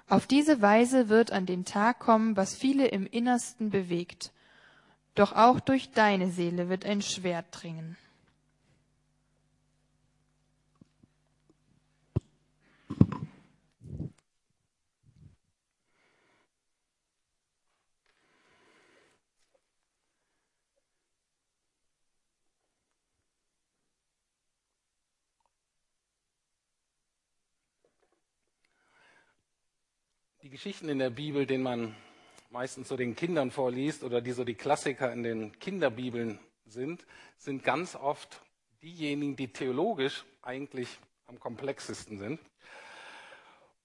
Auf 0.08 0.26
diese 0.26 0.60
Weise 0.62 1.08
wird 1.08 1.32
an 1.32 1.46
den 1.46 1.64
Tag 1.64 1.98
kommen, 1.98 2.36
was 2.36 2.54
viele 2.54 2.86
im 2.88 3.06
Innersten 3.06 3.70
bewegt. 3.70 4.32
Doch 5.14 5.32
auch 5.32 5.60
durch 5.60 5.90
deine 5.90 6.30
Seele 6.30 6.68
wird 6.68 6.86
ein 6.86 7.02
Schwert 7.02 7.46
dringen. 7.50 7.96
Geschichten 30.58 30.88
in 30.88 30.98
der 30.98 31.10
Bibel, 31.10 31.46
denen 31.46 31.62
man 31.62 31.94
meistens 32.50 32.88
so 32.88 32.96
den 32.96 33.14
Kindern 33.14 33.52
vorliest 33.52 34.02
oder 34.02 34.20
die 34.20 34.32
so 34.32 34.42
die 34.42 34.56
Klassiker 34.56 35.12
in 35.12 35.22
den 35.22 35.56
Kinderbibeln 35.60 36.40
sind, 36.66 37.06
sind 37.36 37.62
ganz 37.62 37.94
oft 37.94 38.42
diejenigen, 38.82 39.36
die 39.36 39.52
theologisch 39.52 40.24
eigentlich 40.42 40.98
am 41.28 41.38
komplexesten 41.38 42.18
sind. 42.18 42.40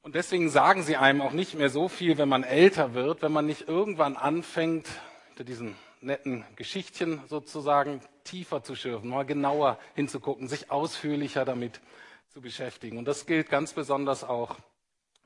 Und 0.01 0.15
deswegen 0.15 0.49
sagen 0.49 0.81
sie 0.81 0.97
einem 0.97 1.21
auch 1.21 1.33
nicht 1.33 1.53
mehr 1.53 1.69
so 1.69 1.89
viel, 1.89 2.17
wenn 2.17 2.27
man 2.27 2.43
älter 2.43 2.95
wird, 2.95 3.21
wenn 3.21 3.31
man 3.31 3.45
nicht 3.45 3.67
irgendwann 3.67 4.17
anfängt, 4.17 4.87
hinter 5.27 5.43
diesen 5.43 5.75
netten 6.01 6.43
Geschichtchen 6.55 7.21
sozusagen 7.27 8.01
tiefer 8.23 8.63
zu 8.63 8.75
schürfen, 8.75 9.11
mal 9.11 9.27
genauer 9.27 9.77
hinzugucken, 9.93 10.47
sich 10.47 10.71
ausführlicher 10.71 11.45
damit 11.45 11.81
zu 12.29 12.41
beschäftigen. 12.41 12.97
Und 12.97 13.05
das 13.05 13.27
gilt 13.27 13.51
ganz 13.51 13.73
besonders 13.73 14.23
auch 14.23 14.57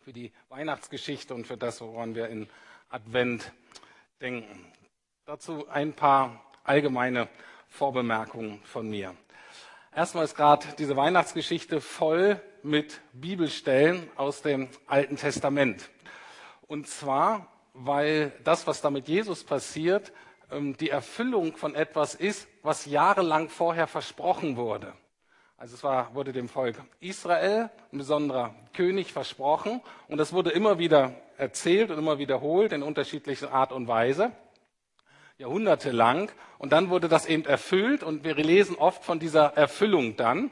für 0.07 0.13
die 0.13 0.31
Weihnachtsgeschichte 0.47 1.35
und 1.35 1.47
für 1.47 1.57
das, 1.57 1.81
woran 1.81 2.15
wir 2.15 2.29
in 2.29 2.47
Advent 2.87 3.51
denken. 4.21 4.65
Dazu 5.25 5.67
ein 5.67 5.91
paar 5.91 6.45
allgemeine 6.63 7.27
Vorbemerkungen 7.67 8.61
von 8.63 8.89
mir. 8.89 9.13
Erstmal 9.93 10.23
ist 10.23 10.37
gerade 10.37 10.65
diese 10.77 10.95
Weihnachtsgeschichte 10.95 11.81
voll 11.81 12.41
mit 12.63 13.01
Bibelstellen 13.11 14.09
aus 14.15 14.41
dem 14.41 14.69
Alten 14.85 15.17
Testament. 15.17 15.89
Und 16.67 16.87
zwar, 16.87 17.51
weil 17.73 18.31
das, 18.45 18.65
was 18.65 18.79
da 18.79 18.89
mit 18.89 19.09
Jesus 19.09 19.43
passiert, 19.43 20.13
die 20.79 20.89
Erfüllung 20.89 21.57
von 21.57 21.75
etwas 21.75 22.15
ist, 22.15 22.47
was 22.63 22.85
jahrelang 22.85 23.49
vorher 23.49 23.87
versprochen 23.87 24.55
wurde. 24.55 24.93
Also 25.59 25.73
es 25.73 25.83
war, 25.83 26.13
wurde 26.13 26.33
dem 26.33 26.49
Volk 26.49 26.75
Israel, 26.99 27.71
ein 27.91 27.97
besonderer 27.97 28.53
König, 28.73 29.11
versprochen. 29.11 29.81
Und 30.07 30.19
das 30.19 30.31
wurde 30.31 30.51
immer 30.51 30.77
wieder 30.77 31.15
erzählt 31.37 31.89
und 31.89 31.97
immer 31.97 32.19
wiederholt 32.19 32.73
in 32.73 32.83
unterschiedlicher 32.83 33.51
Art 33.51 33.71
und 33.71 33.87
Weise, 33.87 34.31
jahrhundertelang. 35.39 36.31
Und 36.59 36.73
dann 36.73 36.91
wurde 36.91 37.07
das 37.07 37.25
eben 37.25 37.45
erfüllt 37.45 38.03
und 38.03 38.23
wir 38.23 38.35
lesen 38.35 38.75
oft 38.75 39.03
von 39.03 39.17
dieser 39.19 39.57
Erfüllung 39.57 40.15
dann. 40.15 40.51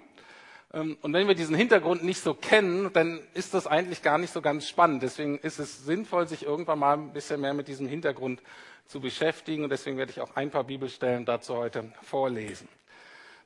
Und 0.71 1.13
wenn 1.13 1.27
wir 1.27 1.35
diesen 1.35 1.55
Hintergrund 1.55 2.03
nicht 2.03 2.19
so 2.19 2.33
kennen, 2.33 2.91
dann 2.91 3.21
ist 3.35 3.53
das 3.53 3.67
eigentlich 3.67 4.01
gar 4.01 4.17
nicht 4.17 4.33
so 4.33 4.41
ganz 4.41 4.67
spannend. 4.67 5.03
Deswegen 5.03 5.37
ist 5.37 5.59
es 5.59 5.85
sinnvoll, 5.85 6.27
sich 6.27 6.43
irgendwann 6.43 6.79
mal 6.79 6.97
ein 6.97 7.13
bisschen 7.13 7.39
mehr 7.39 7.53
mit 7.53 7.67
diesem 7.67 7.87
Hintergrund 7.87 8.41
zu 8.87 8.99
beschäftigen. 8.99 9.63
Und 9.63 9.69
deswegen 9.69 9.97
werde 9.97 10.11
ich 10.11 10.19
auch 10.19 10.35
ein 10.35 10.49
paar 10.49 10.63
Bibelstellen 10.63 11.25
dazu 11.25 11.55
heute 11.55 11.93
vorlesen. 12.01 12.67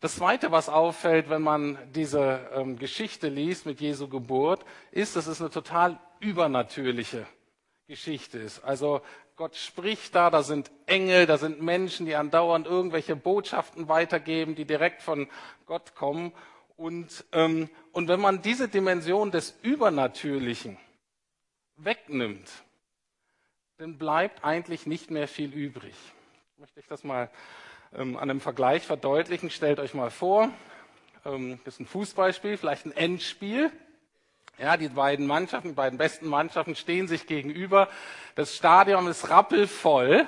Das 0.02 0.16
Zweite, 0.16 0.52
was 0.52 0.70
auffällt, 0.70 1.30
wenn 1.30 1.42
man 1.42 1.78
diese 1.94 2.50
ähm, 2.54 2.78
Geschichte 2.78 3.28
liest 3.28 3.66
mit 3.66 3.82
Jesu 3.82 4.08
Geburt, 4.08 4.64
ist, 4.92 5.18
dass 5.18 5.28
es 5.28 5.42
eine 5.42 5.50
total 5.50 6.00
übernatürliche 6.22 7.28
Geschichte 7.88 8.38
ist. 8.38 8.64
Also 8.64 9.02
Gott 9.36 9.58
spricht 9.58 10.16
da, 10.16 10.30
da 10.30 10.42
sind 10.42 10.72
Engel, 10.86 11.26
da 11.26 11.38
sind 11.38 11.62
Menschen, 11.62 12.06
die 12.06 12.16
andauernd 12.16 12.66
irgendwelche 12.66 13.18
Botschaften 13.18 13.90
weitergeben, 13.90 14.56
die 14.56 14.66
direkt 14.66 15.02
von 15.02 15.28
Gott 15.66 15.96
kommen. 15.96 16.32
Und, 16.78 17.26
ähm, 17.34 17.70
und 17.92 18.08
wenn 18.08 18.22
man 18.22 18.42
diese 18.42 18.70
Dimension 18.70 19.32
des 19.32 19.58
Übernatürlichen 19.64 20.78
wegnimmt, 21.76 22.50
dann 23.78 23.98
bleibt 23.98 24.46
eigentlich 24.46 24.86
nicht 24.86 25.12
mehr 25.12 25.28
viel 25.28 25.54
übrig. 25.54 25.96
Möchte 26.58 26.80
ich 26.80 26.88
das 26.88 27.04
mal 27.04 27.30
ähm, 27.96 28.18
an 28.18 28.30
einem 28.30 28.42
Vergleich 28.42 28.84
verdeutlichen. 28.84 29.50
Stellt 29.50 29.80
euch 29.80 29.94
mal 29.94 30.12
vor, 30.12 30.50
ähm, 31.26 31.60
das 31.66 31.76
ist 31.76 31.80
ein 31.82 31.86
Fußballspiel, 31.86 32.58
vielleicht 32.58 32.86
ein 32.86 32.96
Endspiel. 32.96 33.72
Ja, 34.58 34.76
die 34.76 34.90
beiden 34.90 35.26
Mannschaften, 35.26 35.70
die 35.70 35.76
beiden 35.76 35.98
besten 35.98 36.28
Mannschaften 36.28 36.76
stehen 36.76 37.08
sich 37.08 37.28
gegenüber. 37.28 37.88
Das 38.36 38.56
Stadion 38.56 39.08
ist 39.08 39.30
rappelvoll. 39.30 40.28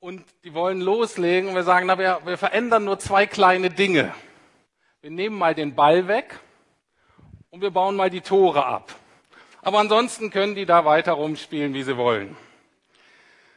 Und 0.00 0.22
die 0.44 0.52
wollen 0.52 0.82
loslegen 0.82 1.48
und 1.48 1.54
wir 1.54 1.62
sagen, 1.62 1.86
na, 1.86 1.98
wir, 1.98 2.20
wir 2.26 2.36
verändern 2.36 2.84
nur 2.84 2.98
zwei 2.98 3.24
kleine 3.26 3.70
Dinge. 3.70 4.14
Wir 5.00 5.10
nehmen 5.10 5.38
mal 5.38 5.54
den 5.54 5.74
Ball 5.74 6.08
weg 6.08 6.38
und 7.48 7.62
wir 7.62 7.70
bauen 7.70 7.96
mal 7.96 8.10
die 8.10 8.20
Tore 8.20 8.66
ab. 8.66 8.94
Aber 9.62 9.78
ansonsten 9.78 10.30
können 10.30 10.54
die 10.54 10.66
da 10.66 10.84
weiter 10.84 11.12
rumspielen, 11.12 11.72
wie 11.72 11.82
sie 11.82 11.96
wollen. 11.96 12.36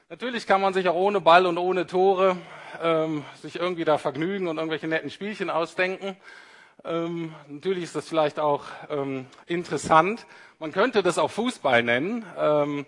Natürlich 0.10 0.48
kann 0.48 0.62
man 0.62 0.74
sich 0.74 0.88
auch 0.88 0.96
ohne 0.96 1.20
Ball 1.20 1.46
und 1.46 1.58
ohne 1.58 1.86
Tore 1.86 2.38
ähm, 2.82 3.26
sich 3.42 3.58
irgendwie 3.58 3.84
da 3.84 3.98
vergnügen 3.98 4.48
und 4.48 4.56
irgendwelche 4.56 4.88
netten 4.88 5.10
Spielchen 5.10 5.50
ausdenken. 5.50 6.16
Ähm, 6.86 7.36
natürlich 7.50 7.84
ist 7.84 7.96
das 7.98 8.08
vielleicht 8.08 8.40
auch 8.40 8.64
ähm, 8.90 9.26
interessant. 9.48 10.26
Man 10.60 10.72
könnte 10.72 11.04
das 11.04 11.18
auch 11.18 11.30
Fußball 11.30 11.84
nennen, 11.84 12.26
ähm, 12.38 12.86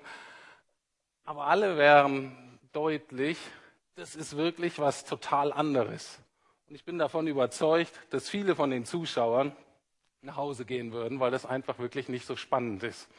aber 1.25 1.47
alle 1.47 1.75
wären 1.75 2.57
deutlich, 2.71 3.37
das 3.95 4.15
ist 4.15 4.37
wirklich 4.37 4.79
was 4.79 5.03
total 5.03 5.51
anderes. 5.51 6.19
Und 6.69 6.75
ich 6.75 6.85
bin 6.85 6.97
davon 6.97 7.27
überzeugt, 7.27 7.91
dass 8.11 8.29
viele 8.29 8.55
von 8.55 8.71
den 8.71 8.85
Zuschauern 8.85 9.51
nach 10.21 10.37
Hause 10.37 10.63
gehen 10.63 10.93
würden, 10.93 11.19
weil 11.19 11.31
das 11.31 11.45
einfach 11.45 11.79
wirklich 11.79 12.07
nicht 12.07 12.25
so 12.25 12.37
spannend 12.37 12.83
ist. 12.83 13.09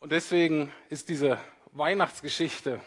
Und 0.00 0.12
deswegen 0.12 0.70
ist 0.90 1.08
diese 1.08 1.38
Weihnachtsgeschichte 1.72 2.80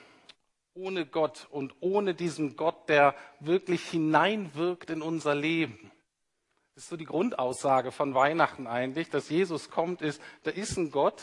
ohne 0.74 1.06
Gott 1.06 1.48
und 1.52 1.76
ohne 1.82 2.14
diesen 2.14 2.56
Gott, 2.56 2.88
der 2.88 3.16
wirklich 3.40 3.90
hineinwirkt 3.90 4.90
in 4.90 5.02
unser 5.02 5.36
Leben. 5.36 5.92
Das 6.74 6.86
ist 6.86 6.90
so 6.90 6.98
die 6.98 7.06
Grundaussage 7.06 7.92
von 7.92 8.14
Weihnachten 8.14 8.68
eigentlich, 8.68 9.10
dass 9.10 9.30
Jesus 9.30 9.70
kommt, 9.70 10.02
ist, 10.02 10.22
da 10.44 10.52
ist 10.52 10.78
ein 10.78 10.92
Gott 10.92 11.22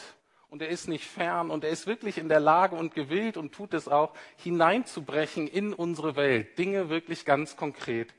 und 0.48 0.60
er 0.60 0.68
ist 0.68 0.88
nicht 0.88 1.06
fern 1.06 1.50
und 1.50 1.64
er 1.64 1.70
ist 1.70 1.86
wirklich 1.86 2.18
in 2.18 2.28
der 2.28 2.40
Lage 2.40 2.76
und 2.76 2.94
gewillt 2.94 3.36
und 3.36 3.54
tut 3.54 3.72
es 3.72 3.88
auch, 3.88 4.14
hineinzubrechen 4.36 5.48
in 5.48 5.72
unsere 5.72 6.16
Welt, 6.16 6.58
Dinge 6.58 6.90
wirklich 6.90 7.24
ganz 7.24 7.56
konkret 7.56 8.14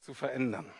zu 0.00 0.14
verändern. 0.14 0.70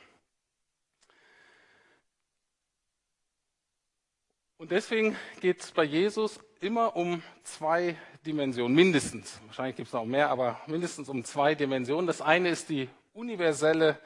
Und 4.57 4.71
deswegen 4.71 5.17
geht 5.41 5.61
es 5.61 5.73
bei 5.73 5.85
Jesus 5.85 6.41
immer 6.63 6.95
um 6.95 7.23
zwei 7.43 7.97
Dimensionen, 8.25 8.75
mindestens. 8.75 9.41
Wahrscheinlich 9.47 9.77
gibt 9.77 9.89
es 9.89 9.93
noch 9.93 10.05
mehr, 10.05 10.31
aber 10.31 10.61
mindestens 10.69 11.09
um 11.09 11.25
zwei 11.25 11.57
Dimensionen. 11.57 12.07
Das 12.07 12.23
eine 12.23 12.51
ist 12.51 12.69
die 12.69 12.89
universelle 13.13 13.99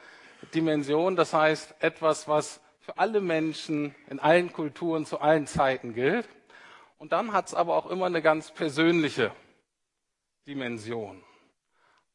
Dimension, 0.55 1.15
das 1.15 1.33
heißt 1.33 1.75
etwas, 1.79 2.27
was 2.27 2.59
für 2.79 2.97
alle 2.97 3.21
Menschen 3.21 3.93
in 4.09 4.19
allen 4.19 4.51
Kulturen 4.51 5.05
zu 5.05 5.21
allen 5.21 5.45
Zeiten 5.45 5.93
gilt. 5.93 6.27
Und 6.97 7.11
dann 7.11 7.31
hat 7.31 7.47
es 7.47 7.53
aber 7.53 7.75
auch 7.75 7.85
immer 7.91 8.07
eine 8.07 8.23
ganz 8.23 8.51
persönliche 8.51 9.31
Dimension. 10.47 11.23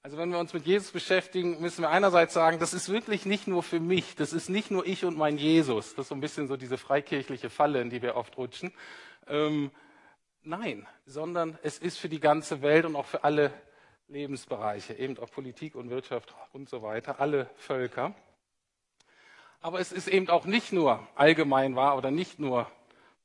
Also 0.02 0.16
wenn 0.16 0.30
wir 0.30 0.40
uns 0.40 0.52
mit 0.52 0.66
Jesus 0.66 0.90
beschäftigen, 0.90 1.60
müssen 1.60 1.82
wir 1.82 1.90
einerseits 1.90 2.34
sagen, 2.34 2.58
das 2.58 2.74
ist 2.74 2.88
wirklich 2.88 3.26
nicht 3.26 3.46
nur 3.46 3.62
für 3.62 3.78
mich, 3.78 4.16
das 4.16 4.32
ist 4.32 4.48
nicht 4.48 4.72
nur 4.72 4.84
ich 4.84 5.04
und 5.04 5.16
mein 5.16 5.38
Jesus. 5.38 5.94
Das 5.94 6.06
ist 6.06 6.08
so 6.08 6.16
ein 6.16 6.20
bisschen 6.20 6.48
so 6.48 6.56
diese 6.56 6.78
freikirchliche 6.78 7.48
Falle, 7.48 7.80
in 7.80 7.90
die 7.90 8.02
wir 8.02 8.16
oft 8.16 8.36
rutschen. 8.36 8.72
Ähm, 9.28 9.70
nein, 10.44 10.86
sondern 11.06 11.58
es 11.62 11.78
ist 11.78 11.98
für 11.98 12.08
die 12.08 12.20
ganze 12.20 12.62
Welt 12.62 12.84
und 12.84 12.96
auch 12.96 13.06
für 13.06 13.24
alle 13.24 13.52
Lebensbereiche, 14.08 14.94
eben 14.94 15.18
auch 15.18 15.30
Politik 15.30 15.74
und 15.74 15.90
Wirtschaft 15.90 16.34
und 16.52 16.68
so 16.68 16.82
weiter, 16.82 17.20
alle 17.20 17.48
Völker. 17.56 18.14
Aber 19.60 19.80
es 19.80 19.92
ist 19.92 20.08
eben 20.08 20.28
auch 20.28 20.44
nicht 20.44 20.72
nur 20.72 21.06
allgemein 21.14 21.76
wahr 21.76 21.96
oder 21.96 22.10
nicht 22.10 22.38
nur 22.38 22.70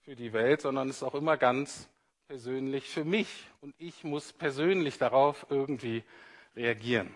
für 0.02 0.16
die 0.16 0.34
Welt, 0.34 0.62
sondern 0.62 0.90
es 0.90 0.98
ist 0.98 1.04
auch 1.04 1.16
immer 1.16 1.36
ganz 1.36 1.90
persönlich 2.28 2.90
für 2.90 3.04
mich. 3.04 3.48
Und 3.62 3.74
ich 3.78 4.04
muss 4.04 4.34
persönlich 4.34 4.98
darauf 4.98 5.48
irgendwie 5.50 6.04
reagieren. 6.56 7.08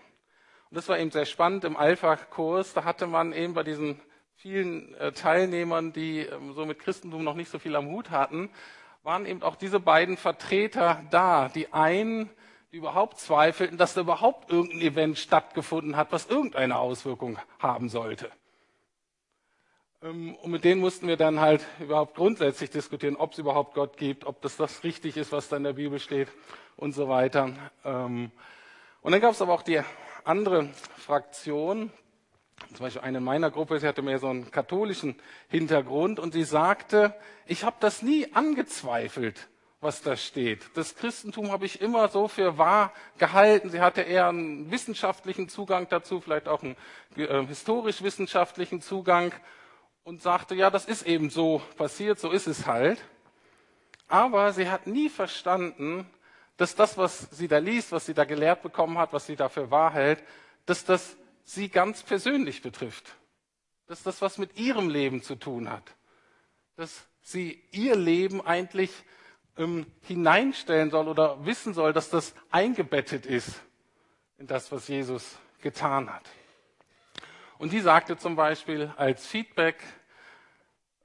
Und 0.70 0.76
das 0.76 0.88
war 0.88 0.98
eben 0.98 1.10
sehr 1.10 1.26
spannend 1.26 1.64
im 1.64 1.76
Alpha-Kurs. 1.76 2.74
Da 2.74 2.84
hatte 2.84 3.06
man 3.06 3.32
eben 3.32 3.54
bei 3.54 3.62
diesen 3.62 4.00
vielen 4.34 4.94
äh, 4.94 5.12
Teilnehmern, 5.12 5.92
die 5.92 6.20
ähm, 6.20 6.52
so 6.54 6.66
mit 6.66 6.80
Christentum 6.80 7.22
noch 7.22 7.34
nicht 7.34 7.50
so 7.50 7.58
viel 7.58 7.76
am 7.76 7.86
Hut 7.86 8.10
hatten, 8.10 8.50
waren 9.02 9.26
eben 9.26 9.42
auch 9.42 9.56
diese 9.56 9.80
beiden 9.80 10.16
Vertreter 10.16 11.02
da. 11.10 11.48
Die 11.48 11.72
einen, 11.72 12.30
die 12.70 12.76
überhaupt 12.76 13.18
zweifelten, 13.18 13.76
dass 13.76 13.94
da 13.94 14.02
überhaupt 14.02 14.50
irgendein 14.50 14.80
Event 14.80 15.18
stattgefunden 15.18 15.96
hat, 15.96 16.12
was 16.12 16.26
irgendeine 16.26 16.78
Auswirkung 16.78 17.38
haben 17.58 17.88
sollte. 17.88 18.30
Ähm, 20.02 20.34
und 20.36 20.50
mit 20.50 20.64
denen 20.64 20.80
mussten 20.80 21.08
wir 21.08 21.16
dann 21.16 21.40
halt 21.40 21.66
überhaupt 21.80 22.14
grundsätzlich 22.14 22.70
diskutieren, 22.70 23.16
ob 23.16 23.32
es 23.32 23.38
überhaupt 23.38 23.74
Gott 23.74 23.96
gibt, 23.96 24.24
ob 24.24 24.40
das 24.40 24.56
das 24.56 24.84
richtig 24.84 25.16
ist, 25.16 25.32
was 25.32 25.48
da 25.48 25.56
in 25.56 25.64
der 25.64 25.74
Bibel 25.74 25.98
steht 25.98 26.28
und 26.76 26.92
so 26.92 27.08
weiter. 27.08 27.52
Ähm, 27.84 28.30
und 29.00 29.12
dann 29.12 29.20
gab 29.20 29.32
es 29.32 29.42
aber 29.42 29.52
auch 29.52 29.62
die 29.62 29.80
andere 30.24 30.68
Fraktion, 30.96 31.90
zum 32.68 32.84
Beispiel 32.84 33.02
eine 33.02 33.18
in 33.18 33.24
meiner 33.24 33.50
Gruppe, 33.50 33.78
sie 33.78 33.86
hatte 33.86 34.02
mehr 34.02 34.18
so 34.18 34.28
einen 34.28 34.50
katholischen 34.50 35.16
Hintergrund 35.48 36.18
und 36.18 36.32
sie 36.32 36.44
sagte, 36.44 37.14
ich 37.46 37.64
habe 37.64 37.76
das 37.80 38.02
nie 38.02 38.32
angezweifelt, 38.34 39.48
was 39.80 40.02
da 40.02 40.16
steht. 40.16 40.70
Das 40.74 40.94
Christentum 40.94 41.50
habe 41.50 41.66
ich 41.66 41.80
immer 41.80 42.08
so 42.08 42.28
für 42.28 42.58
wahr 42.58 42.92
gehalten. 43.18 43.70
Sie 43.70 43.80
hatte 43.80 44.02
eher 44.02 44.28
einen 44.28 44.70
wissenschaftlichen 44.70 45.48
Zugang 45.48 45.88
dazu, 45.88 46.20
vielleicht 46.20 46.48
auch 46.48 46.62
einen 46.62 46.76
äh, 47.16 47.44
historisch-wissenschaftlichen 47.46 48.80
Zugang 48.80 49.32
und 50.04 50.22
sagte, 50.22 50.54
ja, 50.54 50.70
das 50.70 50.84
ist 50.84 51.06
eben 51.06 51.30
so 51.30 51.62
passiert, 51.76 52.18
so 52.18 52.30
ist 52.30 52.46
es 52.46 52.66
halt. 52.66 53.02
Aber 54.08 54.52
sie 54.52 54.70
hat 54.70 54.86
nie 54.86 55.08
verstanden, 55.08 56.06
dass 56.56 56.74
das, 56.74 56.98
was 56.98 57.28
sie 57.30 57.48
da 57.48 57.58
liest, 57.58 57.92
was 57.92 58.06
sie 58.06 58.14
da 58.14 58.24
gelehrt 58.24 58.62
bekommen 58.62 58.98
hat, 58.98 59.12
was 59.12 59.26
sie 59.26 59.36
da 59.36 59.48
für 59.48 59.70
wahr 59.70 59.92
hält, 59.92 60.22
dass 60.66 60.84
das 60.84 61.16
sie 61.44 61.68
ganz 61.68 62.02
persönlich 62.02 62.62
betrifft. 62.62 63.16
Dass 63.86 64.02
das 64.02 64.22
was 64.22 64.38
mit 64.38 64.58
ihrem 64.58 64.88
Leben 64.88 65.22
zu 65.22 65.34
tun 65.34 65.70
hat. 65.70 65.94
Dass 66.76 67.06
sie 67.20 67.62
ihr 67.70 67.96
Leben 67.96 68.40
eigentlich 68.40 68.90
ähm, 69.56 69.86
hineinstellen 70.02 70.90
soll 70.90 71.08
oder 71.08 71.44
wissen 71.44 71.74
soll, 71.74 71.92
dass 71.92 72.10
das 72.10 72.34
eingebettet 72.50 73.26
ist 73.26 73.60
in 74.38 74.46
das, 74.46 74.72
was 74.72 74.88
Jesus 74.88 75.38
getan 75.60 76.12
hat. 76.12 76.28
Und 77.58 77.72
die 77.72 77.80
sagte 77.80 78.16
zum 78.16 78.34
Beispiel 78.34 78.92
als 78.96 79.26
Feedback, 79.26 79.82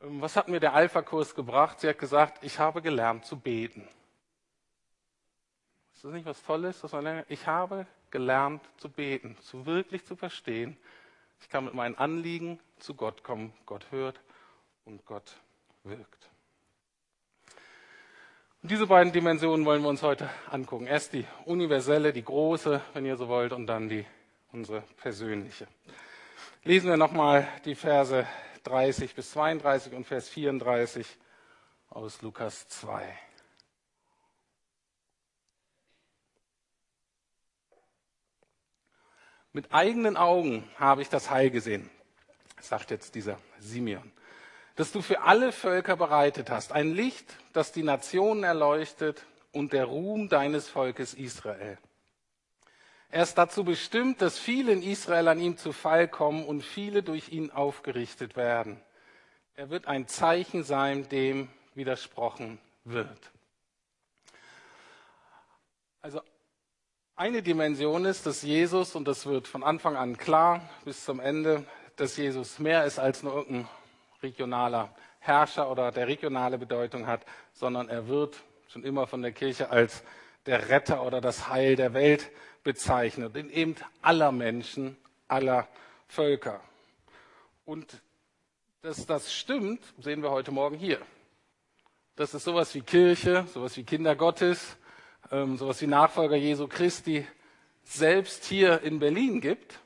ähm, 0.02 0.22
was 0.22 0.36
hat 0.36 0.48
mir 0.48 0.60
der 0.60 0.74
Alpha-Kurs 0.74 1.36
gebracht? 1.36 1.80
Sie 1.80 1.88
hat 1.88 2.00
gesagt, 2.00 2.44
ich 2.44 2.60
habe 2.60 2.82
gelernt 2.82 3.26
zu 3.26 3.38
beten. 3.38 3.88
Ist 5.94 6.04
das 6.04 6.12
nicht 6.14 6.26
was 6.26 6.44
Tolles? 6.44 6.82
Dass 6.82 6.92
man 6.92 7.26
ich 7.28 7.48
habe 7.48 7.88
gelernt 8.12 8.62
zu 8.78 8.90
beten, 8.90 9.38
zu 9.42 9.66
wirklich 9.66 10.06
zu 10.06 10.16
verstehen. 10.16 10.78
Ich 11.42 11.50
kann 11.50 11.66
mit 11.66 11.74
meinen 11.74 11.96
Anliegen 11.96 12.60
zu 12.80 12.94
Gott 12.94 13.24
kommen. 13.24 13.54
Gott 13.66 13.92
hört 13.92 14.20
und 14.86 15.06
Gott 15.06 15.38
wirkt. 15.84 16.30
Und 18.64 18.72
diese 18.72 18.88
beiden 18.88 19.14
Dimensionen 19.14 19.66
wollen 19.66 19.84
wir 19.84 19.90
uns 19.90 20.04
heute 20.04 20.30
angucken. 20.50 20.88
Erst 20.88 21.14
die 21.14 21.26
universelle, 21.46 22.12
die 22.12 22.24
große, 22.24 22.82
wenn 22.94 23.06
ihr 23.06 23.16
so 23.16 23.28
wollt, 23.28 23.54
und 23.54 23.68
dann 23.68 23.88
die 23.88 24.06
unsere 24.52 24.82
persönliche. 24.98 25.68
Lesen 26.64 26.90
wir 26.90 26.98
nochmal 26.98 27.48
die 27.66 27.76
Verse 27.76 28.26
30 28.64 29.16
bis 29.16 29.32
32 29.32 29.94
und 29.94 30.06
Vers 30.06 30.28
34 30.30 31.08
aus 31.90 32.22
Lukas 32.22 32.68
2. 32.68 33.27
Mit 39.58 39.74
eigenen 39.74 40.18
Augen 40.18 40.70
habe 40.78 41.02
ich 41.02 41.10
das 41.10 41.32
Heil 41.32 41.50
gesehen, 41.50 41.90
sagt 42.62 42.92
jetzt 42.92 43.16
dieser 43.16 43.40
Simeon, 43.58 44.12
das 44.76 44.92
du 44.92 45.02
für 45.02 45.22
alle 45.22 45.52
Völker 45.52 45.96
bereitet 45.96 46.52
hast, 46.52 46.72
ein 46.74 46.94
Licht, 46.94 47.26
das 47.54 47.72
die 47.72 47.82
Nationen 47.82 48.44
erleuchtet 48.44 49.26
und 49.52 49.74
der 49.74 49.86
Ruhm 49.86 50.30
deines 50.30 50.70
Volkes 50.70 51.16
Israel. 51.16 51.80
Er 53.10 53.24
ist 53.24 53.34
dazu 53.40 53.64
bestimmt, 53.64 54.22
dass 54.22 54.38
viele 54.38 54.74
in 54.74 54.84
Israel 54.84 55.28
an 55.28 55.40
ihm 55.40 55.58
zu 55.58 55.72
Fall 55.72 56.08
kommen 56.08 56.46
und 56.46 56.62
viele 56.62 57.02
durch 57.02 57.30
ihn 57.30 57.50
aufgerichtet 57.50 58.36
werden. 58.36 58.80
Er 59.56 59.72
wird 59.72 59.88
ein 59.88 60.08
Zeichen 60.08 60.64
sein, 60.64 61.10
dem 61.10 61.50
widersprochen 61.74 62.60
wird. 62.84 63.32
Also 66.04 66.22
Eine 67.20 67.42
Dimension 67.42 68.06
ist, 68.06 68.28
dass 68.28 68.44
Jesus, 68.44 68.94
und 68.94 69.08
das 69.08 69.26
wird 69.26 69.48
von 69.48 69.64
Anfang 69.64 69.96
an 69.96 70.18
klar 70.18 70.62
bis 70.86 71.04
zum 71.04 71.20
Ende, 71.20 71.66
dass 71.96 72.16
Jesus 72.16 72.60
mehr 72.60 72.86
ist 72.86 73.00
als 73.00 73.24
nur 73.24 73.38
irgendein 73.38 73.68
regionaler 74.22 74.94
Herrscher 75.18 75.72
oder 75.72 75.92
der 75.92 76.08
regionale 76.08 76.60
Bedeutung 76.60 77.08
hat, 77.08 77.26
sondern 77.54 77.90
er 77.90 78.08
wird 78.08 78.38
schon 78.68 78.84
immer 78.84 79.08
von 79.08 79.24
der 79.24 79.32
Kirche 79.32 79.72
als 79.72 80.04
der 80.46 80.70
Retter 80.70 81.04
oder 81.04 81.20
das 81.20 81.50
Heil 81.50 81.76
der 81.76 81.96
Welt 81.96 82.30
bezeichnet, 82.64 83.36
in 83.36 83.50
eben 83.50 83.76
aller 84.04 84.32
Menschen, 84.32 84.96
aller 85.28 85.68
Völker. 86.08 86.62
Und 87.66 88.00
dass 88.84 89.08
das 89.08 89.34
stimmt, 89.34 89.82
sehen 89.98 90.22
wir 90.22 90.30
heute 90.30 90.52
Morgen 90.52 90.78
hier. 90.78 91.02
Dass 92.16 92.36
es 92.36 92.44
sowas 92.44 92.76
wie 92.76 92.82
Kirche, 92.82 93.48
sowas 93.52 93.76
wie 93.76 93.84
Kinder 93.84 94.16
Gottes, 94.16 94.78
ähm, 95.32 95.58
sowas 95.58 95.82
wie 95.82 95.88
Nachfolger 95.88 96.36
Jesu 96.36 96.68
Christi 96.68 97.26
selbst 97.84 98.46
hier 98.46 98.82
in 98.82 99.00
Berlin 99.00 99.42
gibt, 99.42 99.80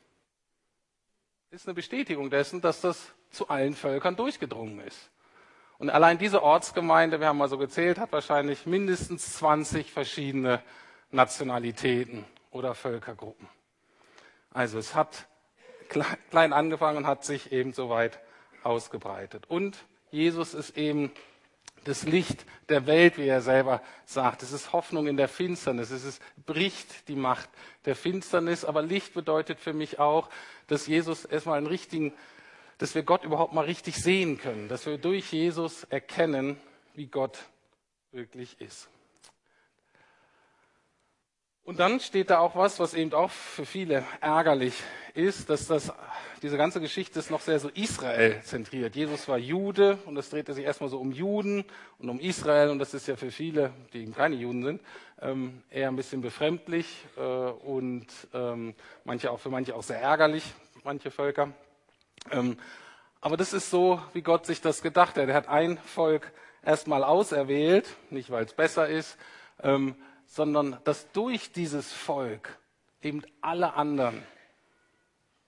ist 1.52 1.68
eine 1.68 1.76
Bestätigung 1.76 2.30
dessen, 2.30 2.62
dass 2.62 2.82
das 2.82 3.12
zu 3.30 3.50
allen 3.50 3.74
Völkern 3.74 4.16
durchgedrungen 4.16 4.80
ist. 4.82 5.10
Und 5.78 5.90
allein 5.90 6.18
diese 6.18 6.44
Ortsgemeinde, 6.44 7.20
wir 7.20 7.28
haben 7.28 7.38
mal 7.38 7.50
so 7.50 7.58
gezählt, 7.58 7.98
hat 7.98 8.12
wahrscheinlich 8.12 8.66
mindestens 8.66 9.38
20 9.38 9.92
verschiedene 9.92 10.62
Nationalitäten 11.10 12.26
oder 12.52 12.76
Völkergruppen. 12.76 13.48
Also 14.52 14.78
es 14.78 14.96
hat 14.96 15.28
klein 16.30 16.54
angefangen 16.54 16.98
und 16.98 17.08
hat 17.08 17.26
sich 17.26 17.52
eben 17.52 17.74
so 17.74 17.90
weit 17.90 18.20
ausgebreitet. 18.64 19.50
Und 19.50 19.78
Jesus 20.12 20.54
ist 20.54 20.78
eben 20.78 21.12
das 21.84 22.04
Licht 22.04 22.46
der 22.70 22.86
Welt, 22.86 23.18
wie 23.18 23.28
er 23.28 23.42
selber 23.42 23.82
sagt. 24.06 24.44
Es 24.44 24.52
ist 24.52 24.74
Hoffnung 24.74 25.08
in 25.08 25.18
der 25.18 25.28
Finsternis. 25.28 25.92
Es 25.92 26.04
ist, 26.04 26.22
bricht 26.46 27.08
die 27.08 27.16
Macht 27.16 27.50
der 27.86 27.96
Finsternis. 27.96 28.66
Aber 28.66 28.82
Licht 28.82 29.14
bedeutet 29.14 29.60
für 29.60 29.74
mich 29.74 30.00
auch, 30.00 30.30
dass 30.68 30.88
Jesus 30.88 31.26
erstmal 31.26 31.58
einen 31.58 31.68
richtigen, 31.68 32.14
dass 32.78 32.96
wir 32.96 33.04
Gott 33.04 33.24
überhaupt 33.24 33.54
mal 33.54 33.66
richtig 33.66 33.96
sehen 33.96 34.38
können. 34.38 34.68
Dass 34.70 34.86
wir 34.86 34.98
durch 34.98 35.32
Jesus 35.32 35.84
erkennen, 35.86 36.58
wie 36.94 37.08
Gott 37.08 37.40
wirklich 38.12 38.60
ist. 38.62 38.90
Und 41.64 41.80
dann 41.80 42.00
steht 42.00 42.32
da 42.32 42.40
auch 42.40 42.56
was, 42.56 42.80
was 42.80 42.96
eben 42.96 43.14
auch 43.14 43.30
für 43.30 43.66
viele 43.66 44.04
ärgerlich 44.20 44.74
ist, 45.14 45.50
dass 45.50 45.68
das, 45.68 45.94
diese 46.42 46.58
ganze 46.58 46.82
Geschichte 46.82 47.20
ist 47.20 47.30
noch 47.30 47.42
sehr 47.42 47.60
so 47.60 47.70
Israel 47.70 48.42
zentriert. 48.42 48.96
Jesus 48.96 49.28
war 49.28 49.38
Jude 49.38 50.00
und 50.06 50.18
es 50.18 50.32
drehte 50.32 50.56
sich 50.56 50.66
erstmal 50.66 50.90
so 50.90 51.00
um 51.00 51.12
Juden 51.12 51.64
und 52.00 52.10
um 52.10 52.20
Israel 52.20 52.70
und 52.72 52.80
das 52.80 52.96
ist 52.96 53.08
ja 53.08 53.16
für 53.16 53.30
viele, 53.30 53.72
die 53.94 54.02
eben 54.02 54.16
keine 54.16 54.38
Juden 54.38 54.64
sind, 54.64 54.82
ähm, 55.22 55.62
eher 55.70 55.90
ein 55.90 55.96
bisschen 55.96 56.22
befremdlich 56.22 56.88
äh, 57.16 57.22
und 57.22 58.08
ähm, 58.34 58.74
manche 59.04 59.30
auch 59.30 59.40
für 59.40 59.50
manche 59.50 59.76
auch 59.76 59.84
sehr 59.84 60.02
ärgerlich, 60.02 60.44
manche 60.84 61.12
Völker. 61.12 61.52
Ähm, 62.32 62.58
aber 63.20 63.38
das 63.38 63.54
ist 63.54 63.70
so, 63.70 64.02
wie 64.14 64.24
Gott 64.24 64.48
sich 64.48 64.62
das 64.62 64.82
gedacht 64.82 65.16
hat. 65.16 65.30
Er 65.30 65.36
hat 65.36 65.48
ein 65.48 65.78
Volk 65.78 66.32
erstmal 66.66 67.04
auserwählt, 67.04 67.88
nicht 68.10 68.32
weil 68.32 68.46
es 68.46 68.54
besser 68.54 68.88
ist, 68.88 69.16
ähm, 69.62 69.96
sondern 70.32 70.80
dass 70.86 71.12
durch 71.12 71.52
dieses 71.52 71.92
Volk 71.92 72.58
eben 73.02 73.22
alle 73.42 73.74
anderen 73.74 74.24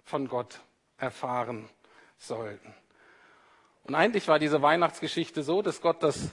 von 0.04 0.28
Gott 0.28 0.60
erfahren 0.98 1.70
sollten. 2.18 2.74
Und 3.84 3.96
eigentlich 3.96 4.28
war 4.28 4.40
diese 4.40 4.62
Weihnachtsgeschichte 4.62 5.42
so, 5.42 5.62
dass 5.62 5.80
Gott 5.80 6.04
das 6.04 6.32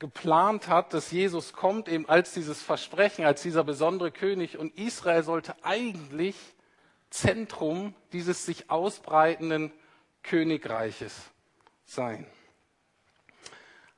geplant 0.00 0.68
hat, 0.68 0.92
dass 0.92 1.10
Jesus 1.10 1.54
kommt 1.54 1.88
eben 1.88 2.06
als 2.10 2.34
dieses 2.34 2.60
Versprechen, 2.60 3.24
als 3.24 3.40
dieser 3.40 3.64
besondere 3.64 4.10
König 4.10 4.58
und 4.58 4.78
Israel 4.78 5.22
sollte 5.22 5.54
eigentlich 5.62 6.36
Zentrum 7.08 7.94
dieses 8.12 8.44
sich 8.44 8.68
ausbreitenden 8.68 9.72
Königreiches 10.22 11.14
sein. 11.86 12.26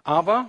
Aber 0.04 0.48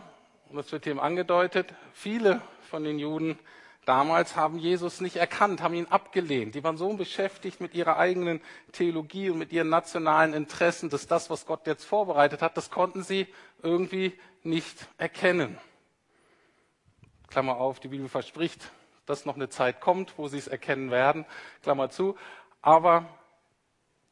und 0.50 0.58
das 0.58 0.72
wird 0.72 0.86
hier 0.86 1.02
angedeutet, 1.02 1.74
viele 1.94 2.42
von 2.70 2.84
den 2.84 3.00
Juden 3.00 3.40
damals 3.86 4.36
haben 4.36 4.58
Jesus 4.58 5.02
nicht 5.02 5.16
erkannt, 5.16 5.62
haben 5.62 5.74
ihn 5.74 5.88
abgelehnt. 5.88 6.56
Die 6.56 6.64
waren 6.64 6.78
so 6.78 6.94
beschäftigt 6.94 7.62
mit 7.62 7.74
ihrer 7.74 7.98
eigenen 7.98 8.42
Theologie 8.72 9.30
und 9.30 9.38
mit 9.38 9.52
ihren 9.52 9.70
nationalen 9.70 10.34
Interessen, 10.34 10.90
dass 10.90 11.08
das, 11.08 11.30
was 11.30 11.46
Gott 11.46 11.68
jetzt 11.68 11.86
vorbereitet 11.86 12.42
hat, 12.42 12.58
das 12.58 12.72
konnten 12.72 13.04
sie 13.04 13.28
irgendwie 13.62 14.14
nicht 14.44 14.88
erkennen. 14.98 15.58
Klammer 17.30 17.58
auf, 17.58 17.80
die 17.80 17.88
Bibel 17.88 18.10
verspricht, 18.10 18.72
dass 19.06 19.26
noch 19.26 19.36
eine 19.36 19.50
Zeit 19.50 19.82
kommt, 19.82 20.18
wo 20.18 20.28
sie 20.28 20.38
es 20.38 20.48
erkennen 20.48 20.92
werden. 20.92 21.26
Klammer 21.64 21.90
zu. 21.90 22.16
Aber 22.62 23.06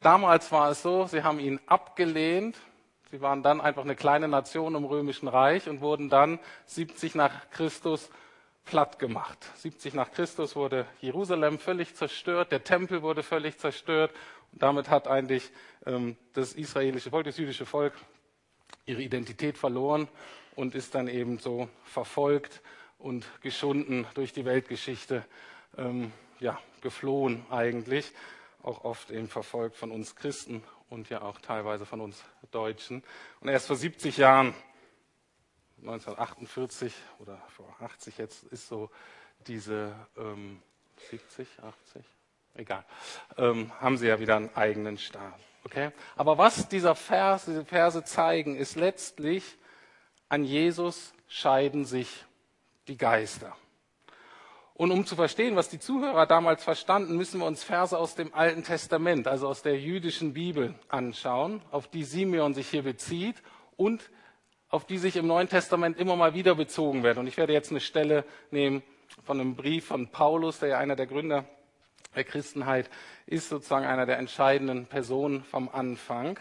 damals 0.00 0.52
war 0.52 0.70
es 0.70 0.82
so, 0.82 1.06
sie 1.06 1.22
haben 1.22 1.40
ihn 1.40 1.60
abgelehnt 1.66 2.56
Sie 3.14 3.20
waren 3.20 3.44
dann 3.44 3.60
einfach 3.60 3.84
eine 3.84 3.94
kleine 3.94 4.26
Nation 4.26 4.74
im 4.74 4.84
Römischen 4.84 5.28
Reich 5.28 5.68
und 5.68 5.80
wurden 5.80 6.08
dann 6.10 6.40
70 6.66 7.14
nach 7.14 7.48
Christus 7.50 8.10
platt 8.64 8.98
gemacht. 8.98 9.38
70 9.54 9.94
nach 9.94 10.10
Christus 10.10 10.56
wurde 10.56 10.84
Jerusalem 11.00 11.60
völlig 11.60 11.94
zerstört, 11.94 12.50
der 12.50 12.64
Tempel 12.64 13.02
wurde 13.02 13.22
völlig 13.22 13.56
zerstört 13.56 14.10
und 14.50 14.62
damit 14.64 14.90
hat 14.90 15.06
eigentlich 15.06 15.52
ähm, 15.86 16.16
das 16.32 16.54
israelische 16.54 17.10
Volk, 17.10 17.26
das 17.26 17.38
jüdische 17.38 17.66
Volk 17.66 17.92
ihre 18.84 19.00
Identität 19.00 19.58
verloren 19.58 20.08
und 20.56 20.74
ist 20.74 20.96
dann 20.96 21.06
eben 21.06 21.38
so 21.38 21.68
verfolgt 21.84 22.62
und 22.98 23.24
geschunden 23.42 24.08
durch 24.14 24.32
die 24.32 24.44
Weltgeschichte, 24.44 25.24
ähm, 25.78 26.10
ja, 26.40 26.58
geflohen 26.80 27.46
eigentlich, 27.48 28.12
auch 28.64 28.84
oft 28.84 29.10
eben 29.10 29.28
verfolgt 29.28 29.76
von 29.76 29.90
uns 29.90 30.16
Christen 30.16 30.64
und 30.88 31.10
ja 31.10 31.22
auch 31.22 31.38
teilweise 31.40 31.86
von 31.86 32.00
uns 32.00 32.24
Deutschen. 32.50 33.02
Und 33.40 33.48
erst 33.48 33.66
vor 33.66 33.76
70 33.76 34.16
Jahren, 34.16 34.54
1948 35.82 36.94
oder 37.18 37.36
vor 37.48 37.74
80 37.80 38.18
jetzt, 38.18 38.44
ist 38.44 38.68
so 38.68 38.90
diese 39.46 39.94
ähm, 40.16 40.62
70, 41.10 41.46
80, 41.62 42.04
egal, 42.54 42.84
ähm, 43.36 43.70
haben 43.80 43.98
sie 43.98 44.06
ja 44.06 44.18
wieder 44.18 44.36
einen 44.36 44.54
eigenen 44.56 44.96
Staat. 44.96 45.38
Okay? 45.64 45.90
Aber 46.16 46.38
was 46.38 46.68
dieser 46.68 46.94
Vers, 46.94 47.44
diese 47.44 47.64
Verse 47.64 48.02
zeigen, 48.04 48.56
ist 48.56 48.76
letztlich, 48.76 49.58
an 50.28 50.44
Jesus 50.44 51.12
scheiden 51.28 51.84
sich 51.84 52.24
die 52.88 52.96
Geister. 52.96 53.56
Und 54.76 54.90
um 54.90 55.06
zu 55.06 55.14
verstehen, 55.14 55.54
was 55.54 55.68
die 55.68 55.78
Zuhörer 55.78 56.26
damals 56.26 56.64
verstanden, 56.64 57.16
müssen 57.16 57.38
wir 57.38 57.46
uns 57.46 57.62
Verse 57.62 57.96
aus 57.96 58.16
dem 58.16 58.34
Alten 58.34 58.64
Testament, 58.64 59.28
also 59.28 59.46
aus 59.46 59.62
der 59.62 59.78
jüdischen 59.78 60.34
Bibel 60.34 60.74
anschauen, 60.88 61.62
auf 61.70 61.86
die 61.86 62.02
Simeon 62.02 62.54
sich 62.54 62.68
hier 62.68 62.82
bezieht 62.82 63.36
und 63.76 64.10
auf 64.68 64.84
die 64.84 64.98
sich 64.98 65.14
im 65.14 65.28
Neuen 65.28 65.48
Testament 65.48 65.96
immer 65.96 66.16
mal 66.16 66.34
wieder 66.34 66.56
bezogen 66.56 67.04
werden. 67.04 67.20
Und 67.20 67.28
ich 67.28 67.36
werde 67.36 67.52
jetzt 67.52 67.70
eine 67.70 67.78
Stelle 67.78 68.24
nehmen 68.50 68.82
von 69.22 69.40
einem 69.40 69.54
Brief 69.54 69.86
von 69.86 70.08
Paulus, 70.08 70.58
der 70.58 70.70
ja 70.70 70.78
einer 70.78 70.96
der 70.96 71.06
Gründer 71.06 71.44
der 72.16 72.24
Christenheit 72.24 72.90
ist, 73.26 73.48
sozusagen 73.48 73.86
einer 73.86 74.06
der 74.06 74.18
entscheidenden 74.18 74.86
Personen 74.86 75.44
vom 75.44 75.68
Anfang. 75.68 76.40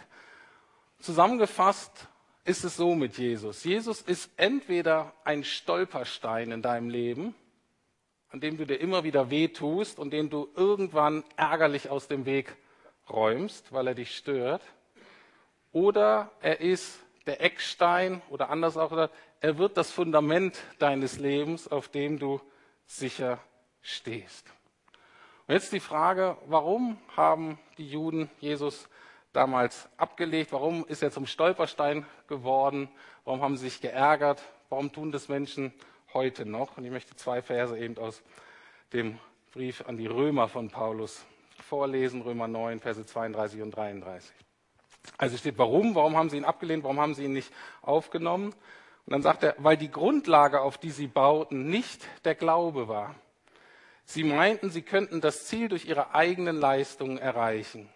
Zusammengefasst 1.00 2.08
ist 2.46 2.64
es 2.64 2.76
so 2.76 2.96
mit 2.96 3.20
Jesus. 3.20 3.64
Jesus 3.64 4.02
ist 4.02 4.32
entweder 4.38 5.14
ein 5.24 5.44
Stolperstein 5.44 6.52
in 6.52 6.64
deinem 6.64 6.90
Leben, 6.90 7.36
an 8.34 8.40
dem 8.40 8.58
du 8.58 8.66
dir 8.66 8.78
immer 8.78 9.04
wieder 9.04 9.30
wehtust 9.30 10.00
und 10.00 10.12
den 10.12 10.32
du 10.32 10.50
irgendwann 10.56 11.24
ärgerlich 11.36 11.92
aus 11.92 12.08
dem 12.08 12.26
Weg 12.26 12.56
räumst, 13.08 13.72
weil 13.72 13.86
er 13.86 13.94
dich 13.94 14.18
stört. 14.18 14.64
Oder 15.72 16.32
er 16.42 16.60
ist 16.60 17.00
der 17.28 17.42
Eckstein 17.42 18.24
oder 18.30 18.50
anders 18.50 18.76
auch 18.76 18.92
er 19.40 19.58
wird 19.60 19.78
das 19.78 19.92
Fundament 19.92 20.58
deines 20.80 21.20
Lebens, 21.20 21.68
auf 21.68 21.90
dem 21.90 22.18
du 22.18 22.42
sicher 22.88 23.40
stehst. 23.82 24.48
Und 25.46 25.54
jetzt 25.54 25.72
die 25.72 25.80
Frage, 25.80 26.36
warum 26.48 26.98
haben 27.16 27.60
die 27.78 27.88
Juden 27.88 28.32
Jesus 28.40 28.90
damals 29.32 29.88
abgelegt? 29.98 30.52
Warum 30.54 30.86
ist 30.88 31.04
er 31.04 31.12
zum 31.12 31.28
Stolperstein 31.28 32.06
geworden? 32.28 32.90
Warum 33.26 33.42
haben 33.42 33.58
sie 33.58 33.66
sich 33.66 33.80
geärgert? 33.80 34.42
Warum 34.70 34.92
tun 34.92 35.12
das 35.12 35.30
Menschen 35.30 35.72
heute 36.14 36.46
noch. 36.46 36.78
Und 36.78 36.86
ich 36.86 36.92
möchte 36.92 37.16
zwei 37.16 37.42
Verse 37.42 37.78
eben 37.78 37.98
aus 37.98 38.22
dem 38.94 39.20
Brief 39.54 39.84
an 39.88 39.98
die 39.98 40.08
Römer 40.08 40.48
von 40.48 40.70
Paulus 40.70 41.26
vorlesen, 41.68 42.22
Römer 42.22 42.48
9, 42.48 42.80
Verse 42.80 43.06
32 43.06 43.62
und 43.62 43.72
33. 43.72 44.34
Also 45.18 45.38
steht, 45.38 45.58
warum? 45.58 45.96
Warum 45.96 46.16
haben 46.16 46.30
sie 46.30 46.38
ihn 46.38 46.46
abgelehnt? 46.46 46.84
Warum 46.84 47.00
haben 47.00 47.14
sie 47.14 47.26
ihn 47.26 47.34
nicht 47.34 47.52
aufgenommen? 47.82 48.54
Und 49.06 49.12
dann 49.12 49.22
sagt 49.22 49.44
er, 49.44 49.56
weil 49.58 49.78
die 49.78 49.92
Grundlage, 49.92 50.62
auf 50.62 50.78
die 50.78 50.92
sie 50.92 51.08
bauten, 51.08 51.68
nicht 51.68 52.08
der 52.26 52.36
Glaube 52.36 52.88
war. 52.88 53.16
Sie 54.06 54.24
meinten, 54.24 54.70
sie 54.70 54.82
könnten 54.82 55.22
das 55.22 55.48
Ziel 55.48 55.70
durch 55.70 55.86
ihre 55.86 56.14
eigenen 56.14 56.58
Leistungen 56.58 57.18
erreichen. 57.18 57.90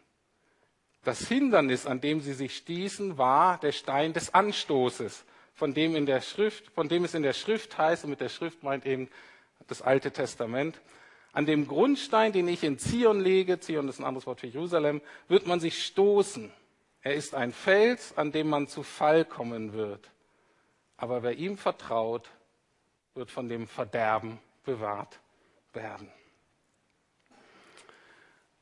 Das 1.04 1.28
Hindernis, 1.28 1.86
an 1.86 2.02
dem 2.02 2.22
sie 2.22 2.34
sich 2.34 2.58
stießen, 2.58 3.18
war 3.18 3.60
der 3.60 3.72
Stein 3.72 4.14
des 4.14 4.34
Anstoßes, 4.34 5.26
von 5.58 5.74
dem 5.74 5.96
in 5.96 6.06
der 6.06 6.22
Schrift, 6.22 6.70
von 6.76 6.88
dem 6.88 7.04
es 7.04 7.16
in 7.16 7.24
der 7.24 7.34
Schrift 7.34 7.80
heißt, 7.80 8.04
und 8.04 8.12
mit 8.12 8.22
der 8.22 8.30
Schrift 8.30 8.62
meint 8.62 8.86
eben 8.86 9.10
das 9.66 9.82
Alte 9.82 10.12
Testament. 10.12 10.80
An 11.34 11.48
dem 11.48 11.68
Grundstein, 11.68 12.32
den 12.32 12.48
ich 12.48 12.64
in 12.64 12.78
Zion 12.78 13.20
lege, 13.20 13.60
Zion 13.60 13.90
ist 13.90 13.98
ein 13.98 14.06
anderes 14.06 14.28
Wort 14.28 14.40
für 14.40 14.48
Jerusalem, 14.48 15.02
wird 15.28 15.48
man 15.48 15.60
sich 15.60 15.84
stoßen. 15.84 16.54
Er 17.02 17.16
ist 17.16 17.34
ein 17.34 17.52
Fels, 17.52 18.16
an 18.16 18.32
dem 18.32 18.50
man 18.50 18.68
zu 18.68 18.84
Fall 18.84 19.26
kommen 19.26 19.74
wird. 19.74 20.12
Aber 20.96 21.24
wer 21.24 21.34
ihm 21.34 21.58
vertraut, 21.58 22.30
wird 23.16 23.32
von 23.32 23.50
dem 23.50 23.68
Verderben 23.68 24.38
bewahrt 24.64 25.20
werden. 25.74 26.12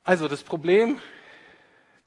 Also 0.06 0.30
das 0.30 0.44
Problem 0.44 1.02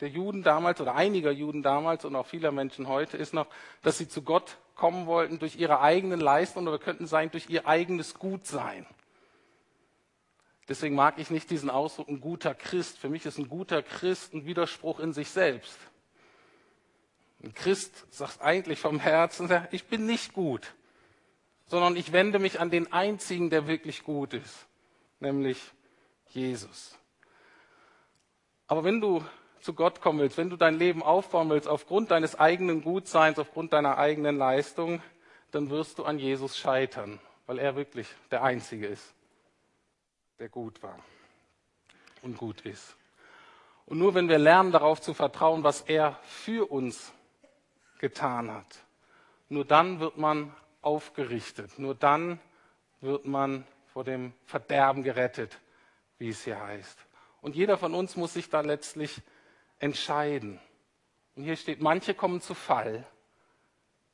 der 0.00 0.08
Juden 0.08 0.42
damals 0.42 0.80
oder 0.80 0.94
einiger 0.94 1.30
Juden 1.30 1.62
damals 1.62 2.06
und 2.06 2.16
auch 2.16 2.26
vieler 2.26 2.52
Menschen 2.52 2.88
heute 2.88 3.18
ist 3.18 3.34
noch, 3.34 3.48
dass 3.82 3.98
sie 3.98 4.08
zu 4.08 4.22
Gott 4.22 4.56
kommen 4.78 5.06
wollten 5.06 5.38
durch 5.38 5.56
ihre 5.56 5.80
eigenen 5.80 6.20
Leistungen 6.20 6.68
oder 6.68 6.78
könnten 6.78 7.06
sein 7.06 7.30
durch 7.30 7.50
ihr 7.50 7.66
eigenes 7.66 8.14
Gutsein. 8.14 8.86
Deswegen 10.68 10.94
mag 10.94 11.18
ich 11.18 11.30
nicht 11.30 11.50
diesen 11.50 11.68
Ausdruck 11.68 12.08
ein 12.08 12.20
guter 12.20 12.54
Christ. 12.54 12.96
Für 12.96 13.08
mich 13.08 13.26
ist 13.26 13.38
ein 13.38 13.48
guter 13.48 13.82
Christ 13.82 14.32
ein 14.32 14.46
Widerspruch 14.46 15.00
in 15.00 15.12
sich 15.12 15.30
selbst. 15.30 15.76
Ein 17.42 17.54
Christ 17.54 18.06
sagt 18.10 18.40
eigentlich 18.40 18.78
vom 18.78 19.00
Herzen, 19.00 19.50
ich 19.72 19.86
bin 19.86 20.06
nicht 20.06 20.32
gut, 20.32 20.74
sondern 21.66 21.96
ich 21.96 22.12
wende 22.12 22.38
mich 22.38 22.60
an 22.60 22.70
den 22.70 22.92
einzigen, 22.92 23.50
der 23.50 23.66
wirklich 23.66 24.04
gut 24.04 24.32
ist, 24.32 24.66
nämlich 25.20 25.58
Jesus. 26.28 26.96
Aber 28.66 28.84
wenn 28.84 29.00
du 29.00 29.24
zu 29.60 29.74
Gott 29.74 30.00
kommen 30.00 30.18
willst, 30.18 30.36
wenn 30.36 30.50
du 30.50 30.56
dein 30.56 30.78
Leben 30.78 31.02
aufbauen 31.02 31.50
willst 31.50 31.68
aufgrund 31.68 32.10
deines 32.10 32.38
eigenen 32.38 32.82
Gutseins, 32.82 33.38
aufgrund 33.38 33.72
deiner 33.72 33.98
eigenen 33.98 34.36
Leistung, 34.36 35.02
dann 35.50 35.70
wirst 35.70 35.98
du 35.98 36.04
an 36.04 36.18
Jesus 36.18 36.56
scheitern, 36.56 37.20
weil 37.46 37.58
er 37.58 37.76
wirklich 37.76 38.08
der 38.30 38.42
Einzige 38.42 38.86
ist, 38.86 39.14
der 40.38 40.48
gut 40.48 40.82
war 40.82 40.98
und 42.22 42.36
gut 42.36 42.60
ist. 42.62 42.96
Und 43.86 43.98
nur 43.98 44.14
wenn 44.14 44.28
wir 44.28 44.38
lernen 44.38 44.72
darauf 44.72 45.00
zu 45.00 45.14
vertrauen, 45.14 45.64
was 45.64 45.80
er 45.82 46.18
für 46.22 46.70
uns 46.70 47.12
getan 47.98 48.50
hat, 48.52 48.84
nur 49.48 49.64
dann 49.64 49.98
wird 50.00 50.18
man 50.18 50.54
aufgerichtet, 50.82 51.78
nur 51.78 51.94
dann 51.94 52.38
wird 53.00 53.24
man 53.24 53.66
vor 53.92 54.04
dem 54.04 54.34
Verderben 54.44 55.02
gerettet, 55.02 55.58
wie 56.18 56.28
es 56.28 56.44
hier 56.44 56.60
heißt. 56.60 56.98
Und 57.40 57.56
jeder 57.56 57.78
von 57.78 57.94
uns 57.94 58.16
muss 58.16 58.34
sich 58.34 58.50
da 58.50 58.60
letztlich 58.60 59.22
entscheiden. 59.78 60.60
Und 61.36 61.44
hier 61.44 61.56
steht, 61.56 61.80
manche 61.80 62.14
kommen 62.14 62.40
zu 62.40 62.54
Fall. 62.54 63.06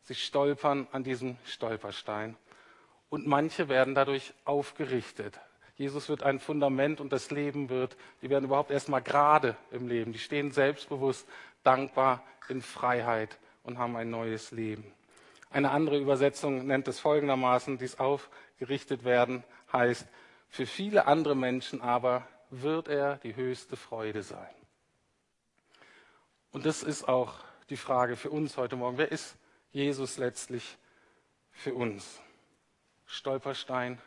Sie 0.02 0.14
stolpern 0.14 0.86
an 0.92 1.04
diesem 1.04 1.36
Stolperstein. 1.44 2.36
Und 3.08 3.26
manche 3.26 3.68
werden 3.68 3.94
dadurch 3.94 4.34
aufgerichtet. 4.44 5.40
Jesus 5.76 6.08
wird 6.08 6.22
ein 6.22 6.38
Fundament 6.38 7.00
und 7.00 7.12
das 7.12 7.30
Leben 7.30 7.68
wird, 7.68 7.96
die 8.22 8.30
werden 8.30 8.44
überhaupt 8.44 8.70
erstmal 8.70 9.02
gerade 9.02 9.56
im 9.70 9.88
Leben. 9.88 10.12
Die 10.12 10.18
stehen 10.18 10.52
selbstbewusst, 10.52 11.26
dankbar 11.62 12.22
in 12.48 12.62
Freiheit 12.62 13.38
und 13.62 13.78
haben 13.78 13.96
ein 13.96 14.10
neues 14.10 14.50
Leben. 14.50 14.84
Eine 15.50 15.70
andere 15.70 15.98
Übersetzung 15.98 16.66
nennt 16.66 16.88
es 16.88 17.00
folgendermaßen, 17.00 17.78
dies 17.78 17.98
aufgerichtet 17.98 19.04
werden 19.04 19.44
heißt, 19.72 20.06
für 20.48 20.66
viele 20.66 21.06
andere 21.06 21.34
Menschen 21.34 21.80
aber 21.80 22.26
wird 22.50 22.88
er 22.88 23.16
die 23.16 23.34
höchste 23.34 23.76
Freude 23.76 24.22
sein. 24.22 24.54
Und 26.54 26.66
das 26.66 26.84
ist 26.84 27.08
auch 27.08 27.34
die 27.68 27.76
Frage 27.76 28.14
für 28.14 28.30
uns 28.30 28.56
heute 28.56 28.76
Morgen. 28.76 28.96
Wer 28.96 29.10
ist 29.10 29.36
Jesus 29.72 30.18
letztlich 30.18 30.78
für 31.50 31.74
uns? 31.74 32.20
Stolperstein 33.06 34.00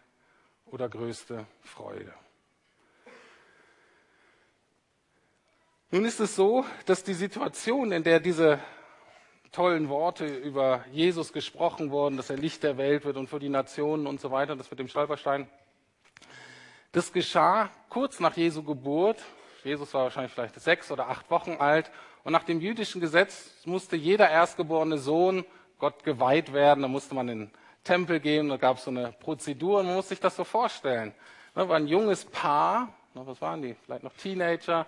oder 0.65 0.87
größte 0.87 1.45
Freude? 1.61 2.13
Nun 5.91 6.05
ist 6.05 6.21
es 6.21 6.37
so, 6.37 6.63
dass 6.85 7.03
die 7.03 7.15
Situation, 7.15 7.91
in 7.91 8.03
der 8.03 8.21
diese 8.21 8.61
tollen 9.51 9.89
Worte 9.89 10.25
über 10.25 10.85
Jesus 10.93 11.33
gesprochen 11.33 11.91
wurden, 11.91 12.15
dass 12.15 12.29
er 12.29 12.37
Licht 12.37 12.63
der 12.63 12.77
Welt 12.77 13.03
wird 13.03 13.17
und 13.17 13.27
für 13.27 13.39
die 13.39 13.49
Nationen 13.49 14.07
und 14.07 14.21
so 14.21 14.31
weiter, 14.31 14.55
das 14.55 14.71
mit 14.71 14.79
dem 14.79 14.87
Stolperstein, 14.87 15.49
das 16.93 17.11
geschah 17.11 17.69
kurz 17.89 18.21
nach 18.21 18.37
Jesu 18.37 18.63
Geburt. 18.63 19.21
Jesus 19.65 19.93
war 19.93 20.03
wahrscheinlich 20.03 20.31
vielleicht 20.31 20.57
sechs 20.61 20.89
oder 20.91 21.09
acht 21.09 21.29
Wochen 21.29 21.57
alt 21.59 21.91
und 22.27 22.33
nach 22.33 22.43
dem 22.43 22.59
jüdischen 22.59 22.99
Gesetz 22.99 23.53
musste 23.63 23.95
jeder 23.95 24.29
erstgeborene 24.29 24.97
Sohn 24.97 25.45
Gott 25.79 26.03
geweiht 26.03 26.51
werden. 26.51 26.81
Da 26.81 26.89
musste 26.89 27.15
man 27.15 27.29
in 27.29 27.39
den 27.39 27.51
Tempel 27.85 28.19
gehen, 28.19 28.49
da 28.49 28.57
gab 28.57 28.79
es 28.79 28.83
so 28.83 28.91
eine 28.91 29.13
Prozedur 29.13 29.79
und 29.79 29.85
man 29.85 29.95
muss 29.95 30.09
sich 30.09 30.19
das 30.19 30.35
so 30.35 30.43
vorstellen. 30.43 31.13
Da 31.55 31.69
war 31.69 31.77
ein 31.77 31.87
junges 31.87 32.25
Paar, 32.25 32.93
was 33.13 33.39
waren 33.39 33.61
die? 33.61 33.77
Vielleicht 33.85 34.03
noch 34.03 34.11
Teenager. 34.11 34.85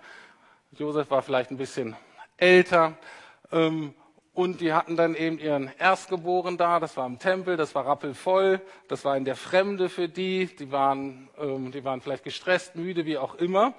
Josef 0.72 1.10
war 1.10 1.22
vielleicht 1.22 1.50
ein 1.50 1.56
bisschen 1.56 1.96
älter. 2.36 2.98
Ähm, 3.50 3.94
und 4.34 4.60
die 4.60 4.74
hatten 4.74 4.96
dann 4.96 5.14
eben 5.14 5.38
ihren 5.38 5.70
Erstgeborenen 5.78 6.58
da, 6.58 6.78
das 6.78 6.98
war 6.98 7.06
im 7.06 7.18
Tempel, 7.18 7.56
das 7.56 7.74
war 7.74 7.86
rappelvoll, 7.86 8.60
das 8.88 9.06
war 9.06 9.16
in 9.16 9.24
der 9.24 9.36
Fremde 9.36 9.88
für 9.88 10.10
die, 10.10 10.54
die 10.58 10.70
waren, 10.72 11.30
ähm, 11.38 11.72
die 11.72 11.84
waren 11.84 12.02
vielleicht 12.02 12.24
gestresst, 12.24 12.76
müde, 12.76 13.06
wie 13.06 13.16
auch 13.16 13.36
immer. 13.36 13.72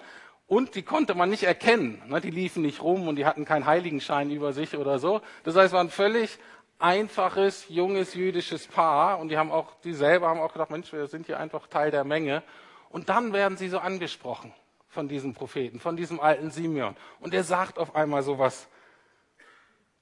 Und 0.52 0.76
die 0.76 0.82
konnte 0.82 1.16
man 1.16 1.30
nicht 1.30 1.44
erkennen. 1.44 2.04
Ne? 2.08 2.20
Die 2.20 2.30
liefen 2.30 2.62
nicht 2.62 2.84
rum 2.84 3.08
und 3.08 3.16
die 3.16 3.26
hatten 3.26 3.46
keinen 3.46 3.66
Heiligenschein 3.66 4.30
über 4.32 4.52
sich 4.52 4.76
oder 4.76 5.00
so. 5.00 5.22
Das 5.46 5.56
heißt, 5.56 5.68
es 5.68 5.72
war 5.72 5.80
ein 5.80 5.90
völlig 5.90 6.40
einfaches, 6.78 7.68
junges 7.70 8.16
jüdisches 8.16 8.68
Paar. 8.68 9.20
Und 9.20 9.30
die 9.30 9.38
haben 9.38 9.50
auch, 9.50 9.74
die 9.86 9.94
selber 9.94 10.28
haben 10.28 10.42
auch 10.42 10.52
gedacht, 10.52 10.70
Mensch, 10.70 10.92
wir 10.92 11.08
sind 11.08 11.26
hier 11.26 11.40
einfach 11.40 11.68
Teil 11.68 11.90
der 11.90 12.04
Menge. 12.04 12.44
Und 12.90 13.08
dann 13.08 13.32
werden 13.32 13.56
sie 13.56 13.70
so 13.70 13.80
angesprochen 13.80 14.54
von 14.90 15.08
diesem 15.08 15.34
Propheten, 15.34 15.80
von 15.80 15.96
diesem 15.96 16.20
alten 16.20 16.52
Simeon. 16.52 16.98
Und 17.22 17.34
er 17.34 17.46
sagt 17.46 17.80
auf 17.80 17.96
einmal 17.96 18.22
sowas 18.22 18.68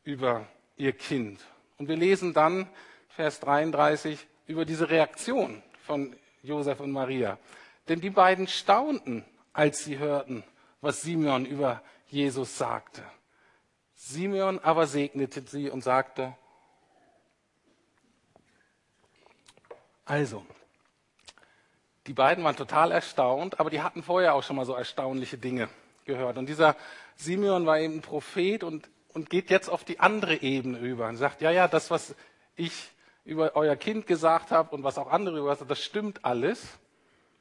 über 0.04 0.48
ihr 0.78 0.94
Kind. 0.94 1.46
Und 1.78 1.90
wir 1.90 1.96
lesen 1.96 2.34
dann, 2.34 2.68
Vers 3.10 3.40
33, 3.42 4.26
über 4.48 4.66
diese 4.66 4.90
Reaktion 4.90 5.62
von 5.86 6.16
Josef 6.42 6.80
und 6.80 6.90
Maria. 6.90 7.38
Denn 7.88 8.02
die 8.02 8.10
beiden 8.10 8.48
staunten 8.48 9.24
als 9.60 9.84
sie 9.84 9.98
hörten, 9.98 10.46
was 10.80 11.02
Simeon 11.02 11.46
über 11.46 11.82
Jesus 12.08 12.58
sagte. 12.58 13.04
Simeon 13.94 14.58
aber 14.60 14.88
segnete 14.88 15.42
sie 15.42 15.70
und 15.70 15.84
sagte, 15.84 16.34
also, 20.06 20.46
die 22.08 22.14
beiden 22.14 22.46
waren 22.46 22.56
total 22.56 22.94
erstaunt, 22.94 23.60
aber 23.60 23.70
die 23.70 23.82
hatten 23.82 24.02
vorher 24.02 24.34
auch 24.34 24.44
schon 24.44 24.56
mal 24.56 24.64
so 24.64 24.76
erstaunliche 24.76 25.38
Dinge 25.38 25.68
gehört. 26.06 26.38
Und 26.38 26.46
dieser 26.46 26.78
Simeon 27.18 27.66
war 27.66 27.80
eben 27.80 27.96
ein 27.96 28.02
Prophet 28.02 28.64
und, 28.64 28.90
und 29.10 29.30
geht 29.30 29.50
jetzt 29.50 29.68
auf 29.68 29.84
die 29.84 30.00
andere 30.00 30.42
Ebene 30.42 30.80
über 30.80 31.10
und 31.10 31.18
sagt, 31.18 31.42
ja, 31.42 31.52
ja, 31.52 31.68
das, 31.68 31.92
was 31.92 32.16
ich 32.56 32.92
über 33.26 33.58
euer 33.58 33.76
Kind 33.76 34.08
gesagt 34.08 34.52
habe 34.52 34.74
und 34.74 34.84
was 34.84 34.98
auch 34.98 35.12
andere 35.12 35.38
über 35.38 35.50
das, 35.50 35.68
das 35.68 35.84
stimmt 35.84 36.24
alles. 36.24 36.80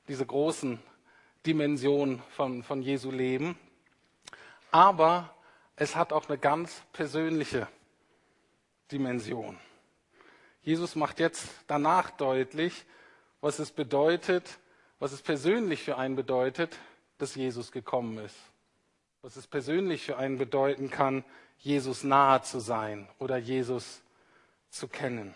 Diese 0.08 0.26
großen 0.26 0.80
Dimension 1.46 2.22
von, 2.36 2.62
von 2.62 2.82
Jesu 2.82 3.10
Leben. 3.10 3.58
Aber 4.70 5.34
es 5.76 5.96
hat 5.96 6.12
auch 6.12 6.28
eine 6.28 6.38
ganz 6.38 6.82
persönliche 6.92 7.68
Dimension. 8.90 9.58
Jesus 10.62 10.96
macht 10.96 11.20
jetzt 11.20 11.48
danach 11.66 12.10
deutlich, 12.10 12.84
was 13.40 13.58
es 13.58 13.70
bedeutet, 13.70 14.58
was 14.98 15.12
es 15.12 15.22
persönlich 15.22 15.82
für 15.82 15.96
einen 15.96 16.16
bedeutet, 16.16 16.76
dass 17.18 17.34
Jesus 17.34 17.72
gekommen 17.72 18.18
ist. 18.18 18.36
Was 19.22 19.36
es 19.36 19.46
persönlich 19.46 20.04
für 20.04 20.16
einen 20.16 20.38
bedeuten 20.38 20.90
kann, 20.90 21.24
Jesus 21.58 22.04
nahe 22.04 22.42
zu 22.42 22.60
sein 22.60 23.08
oder 23.18 23.36
Jesus 23.36 24.02
zu 24.70 24.88
kennen. 24.88 25.34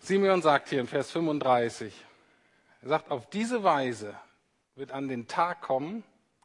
Simeon 0.00 0.40
sagt 0.40 0.68
hier 0.68 0.80
in 0.80 0.86
Vers 0.86 1.10
35, 1.10 1.92
er 2.86 2.90
sagt, 2.90 3.10
auf 3.10 3.28
diese 3.28 3.64
Weise 3.64 4.14
wird 4.76 4.92
an 4.92 5.08
den 5.08 5.26
Tag 5.26 5.60
kommen, 5.60 6.04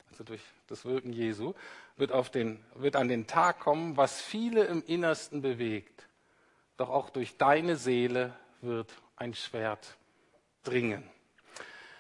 also 0.10 0.24
durch 0.24 0.42
das 0.66 0.86
Wirken 0.86 1.14
Jesu, 1.14 1.54
wird, 1.98 2.12
auf 2.12 2.32
den, 2.32 2.66
wird 2.74 2.96
an 2.96 3.10
den 3.10 3.28
Tag 3.28 3.60
kommen, 3.60 3.96
was 3.96 4.20
viele 4.22 4.64
im 4.64 4.84
Innersten 4.88 5.44
bewegt. 5.44 6.08
Doch 6.78 6.90
auch 6.90 7.12
durch 7.12 7.38
deine 7.38 7.76
Seele 7.76 8.34
wird 8.62 8.92
ein 9.18 9.36
Schwert 9.36 9.98
dringen. 10.64 11.08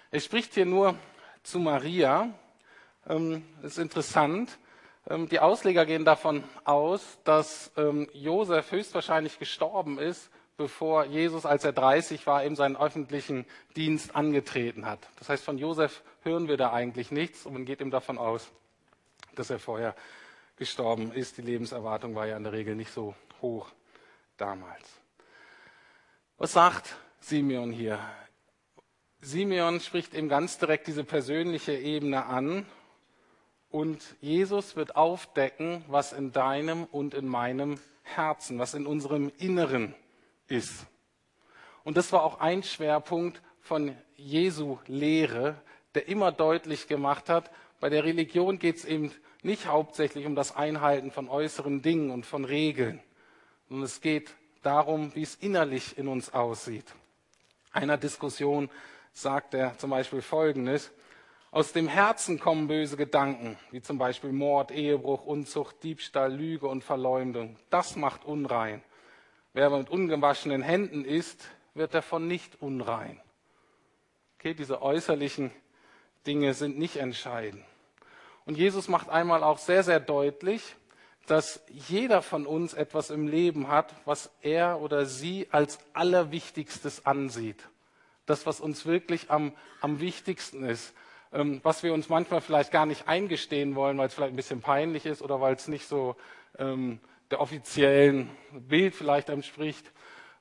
Er 0.09 0.21
spricht 0.21 0.55
hier 0.55 0.65
nur 0.65 0.95
zu 1.43 1.59
Maria. 1.59 2.33
Ähm, 3.07 3.45
ist 3.61 3.77
interessant. 3.77 4.57
Ähm, 5.07 5.29
die 5.29 5.39
Ausleger 5.39 5.85
gehen 5.85 6.03
davon 6.03 6.43
aus, 6.63 7.19
dass 7.25 7.71
ähm, 7.77 8.09
Josef 8.13 8.71
höchstwahrscheinlich 8.71 9.37
gestorben 9.37 9.99
ist, 9.99 10.31
bevor 10.61 11.05
Jesus, 11.05 11.45
als 11.45 11.63
er 11.63 11.73
30 11.73 12.25
war, 12.27 12.43
eben 12.43 12.55
seinen 12.55 12.77
öffentlichen 12.77 13.45
Dienst 13.75 14.15
angetreten 14.15 14.85
hat. 14.85 14.99
Das 15.17 15.29
heißt, 15.29 15.43
von 15.43 15.57
Josef 15.57 16.03
hören 16.23 16.47
wir 16.47 16.57
da 16.57 16.71
eigentlich 16.71 17.11
nichts 17.11 17.45
und 17.45 17.53
man 17.53 17.65
geht 17.65 17.81
ihm 17.81 17.91
davon 17.91 18.17
aus, 18.17 18.51
dass 19.35 19.49
er 19.49 19.59
vorher 19.59 19.95
gestorben 20.57 21.11
ist. 21.11 21.37
Die 21.37 21.41
Lebenserwartung 21.41 22.13
war 22.13 22.27
ja 22.27 22.37
in 22.37 22.43
der 22.43 22.53
Regel 22.53 22.75
nicht 22.75 22.91
so 22.91 23.15
hoch 23.41 23.69
damals. 24.37 24.87
Was 26.37 26.53
sagt 26.53 26.95
Simeon 27.19 27.71
hier. 27.71 27.99
Simeon 29.19 29.79
spricht 29.79 30.13
eben 30.13 30.29
ganz 30.29 30.57
direkt 30.57 30.87
diese 30.87 31.03
persönliche 31.03 31.73
Ebene 31.73 32.25
an 32.25 32.65
und 33.69 34.15
Jesus 34.21 34.75
wird 34.75 34.95
aufdecken, 34.95 35.83
was 35.87 36.13
in 36.13 36.31
deinem 36.31 36.83
und 36.85 37.13
in 37.13 37.27
meinem 37.27 37.79
Herzen, 38.03 38.59
was 38.59 38.73
in 38.73 38.85
unserem 38.85 39.31
Inneren 39.37 39.95
ist. 40.47 40.85
Und 41.83 41.97
das 41.97 42.11
war 42.11 42.23
auch 42.23 42.39
ein 42.39 42.63
Schwerpunkt 42.63 43.41
von 43.59 43.95
Jesu 44.15 44.77
Lehre, 44.87 45.55
der 45.95 46.07
immer 46.07 46.31
deutlich 46.31 46.87
gemacht 46.87 47.29
hat, 47.29 47.51
bei 47.81 47.89
der 47.89 48.03
Religion 48.03 48.59
geht 48.59 48.77
es 48.77 48.85
eben 48.85 49.11
nicht 49.41 49.65
hauptsächlich 49.65 50.27
um 50.27 50.35
das 50.35 50.55
Einhalten 50.55 51.09
von 51.09 51.27
äußeren 51.27 51.81
Dingen 51.81 52.11
und 52.11 52.27
von 52.27 52.45
Regeln, 52.45 53.01
sondern 53.67 53.85
es 53.85 54.01
geht 54.01 54.35
darum, 54.61 55.13
wie 55.15 55.23
es 55.23 55.33
innerlich 55.33 55.97
in 55.97 56.07
uns 56.07 56.31
aussieht. 56.31 56.85
Einer 57.73 57.97
Diskussion 57.97 58.69
sagt 59.13 59.55
er 59.55 59.75
zum 59.79 59.89
Beispiel 59.89 60.21
Folgendes. 60.21 60.91
Aus 61.49 61.73
dem 61.73 61.87
Herzen 61.87 62.39
kommen 62.39 62.67
böse 62.67 62.97
Gedanken, 62.97 63.57
wie 63.71 63.81
zum 63.81 63.97
Beispiel 63.97 64.31
Mord, 64.31 64.69
Ehebruch, 64.69 65.25
Unzucht, 65.25 65.81
Diebstahl, 65.81 66.31
Lüge 66.31 66.67
und 66.67 66.83
Verleumdung. 66.83 67.57
Das 67.71 67.95
macht 67.95 68.25
unrein. 68.25 68.83
Wer 69.53 69.69
mit 69.69 69.89
ungewaschenen 69.89 70.61
Händen 70.61 71.03
isst, 71.03 71.45
wird 71.73 71.93
davon 71.93 72.27
nicht 72.27 72.61
unrein. 72.61 73.19
Okay, 74.39 74.53
diese 74.53 74.81
äußerlichen 74.81 75.51
Dinge 76.25 76.53
sind 76.53 76.77
nicht 76.77 76.97
entscheidend. 76.97 77.63
Und 78.45 78.57
Jesus 78.57 78.87
macht 78.87 79.09
einmal 79.09 79.43
auch 79.43 79.57
sehr, 79.57 79.83
sehr 79.83 79.99
deutlich, 79.99 80.75
dass 81.27 81.61
jeder 81.67 82.21
von 82.21 82.45
uns 82.45 82.73
etwas 82.73 83.09
im 83.09 83.27
Leben 83.27 83.67
hat, 83.67 83.93
was 84.05 84.31
er 84.41 84.81
oder 84.81 85.05
sie 85.05 85.47
als 85.51 85.79
allerwichtigstes 85.93 87.05
ansieht. 87.05 87.67
Das, 88.25 88.45
was 88.45 88.59
uns 88.59 88.85
wirklich 88.85 89.29
am, 89.29 89.53
am 89.81 89.99
wichtigsten 89.99 90.63
ist. 90.63 90.93
Ähm, 91.33 91.59
was 91.63 91.83
wir 91.83 91.93
uns 91.93 92.09
manchmal 92.09 92.41
vielleicht 92.41 92.71
gar 92.71 92.85
nicht 92.85 93.07
eingestehen 93.07 93.75
wollen, 93.75 93.97
weil 93.97 94.07
es 94.07 94.13
vielleicht 94.13 94.33
ein 94.33 94.37
bisschen 94.37 94.61
peinlich 94.61 95.05
ist 95.05 95.21
oder 95.21 95.39
weil 95.39 95.55
es 95.55 95.67
nicht 95.67 95.87
so 95.87 96.15
ähm, 96.57 96.99
der 97.31 97.39
offiziellen 97.39 98.29
Bild 98.51 98.93
vielleicht 98.93 99.29
entspricht. 99.29 99.91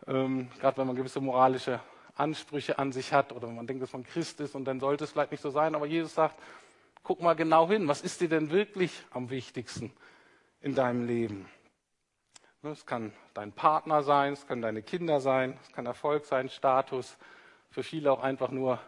Ähm, 0.07 0.51
Gerade 0.59 0.79
wenn 0.79 0.87
man 0.89 0.97
gewisse 0.97 1.21
moralische 1.21 1.81
Ansprüche 2.17 2.79
an 2.79 2.93
sich 2.93 3.13
hat 3.13 3.33
oder 3.33 3.49
man 3.49 3.67
denkt, 3.67 3.83
dass 3.83 3.93
man 3.93 4.05
Christ 4.05 4.41
ist 4.41 4.55
und 4.55 4.65
dann 4.65 4.81
sollte 4.81 5.05
es 5.05 5.13
vielleicht 5.13 5.31
nicht 5.31 5.41
so 5.41 5.51
sein. 5.51 5.75
Aber 5.75 5.87
Jesus 5.87 6.15
sagt, 6.15 6.39
guck 7.03 7.23
mal 7.23 7.35
genau 7.35 7.69
hin, 7.69 7.89
was 7.89 8.03
ist 8.03 8.21
dir 8.21 8.29
denn 8.29 8.51
wirklich 8.51 9.05
am 9.11 9.31
wichtigsten 9.31 9.93
in 10.61 10.75
deinem 10.75 11.07
Leben? 11.07 11.49
Es 12.63 12.85
kann 12.85 13.13
dein 13.33 13.53
Partner 13.53 14.03
sein, 14.03 14.35
es 14.35 14.47
können 14.47 14.61
deine 14.61 14.83
Kinder 14.83 15.21
sein, 15.21 15.59
es 15.63 15.73
kann 15.73 15.87
Erfolg 15.87 16.27
sein, 16.27 16.51
Status, 16.51 17.17
für 17.71 17.83
viele 17.83 18.13
auch 18.13 18.23
einfach 18.23 18.51
nur, 18.51 18.79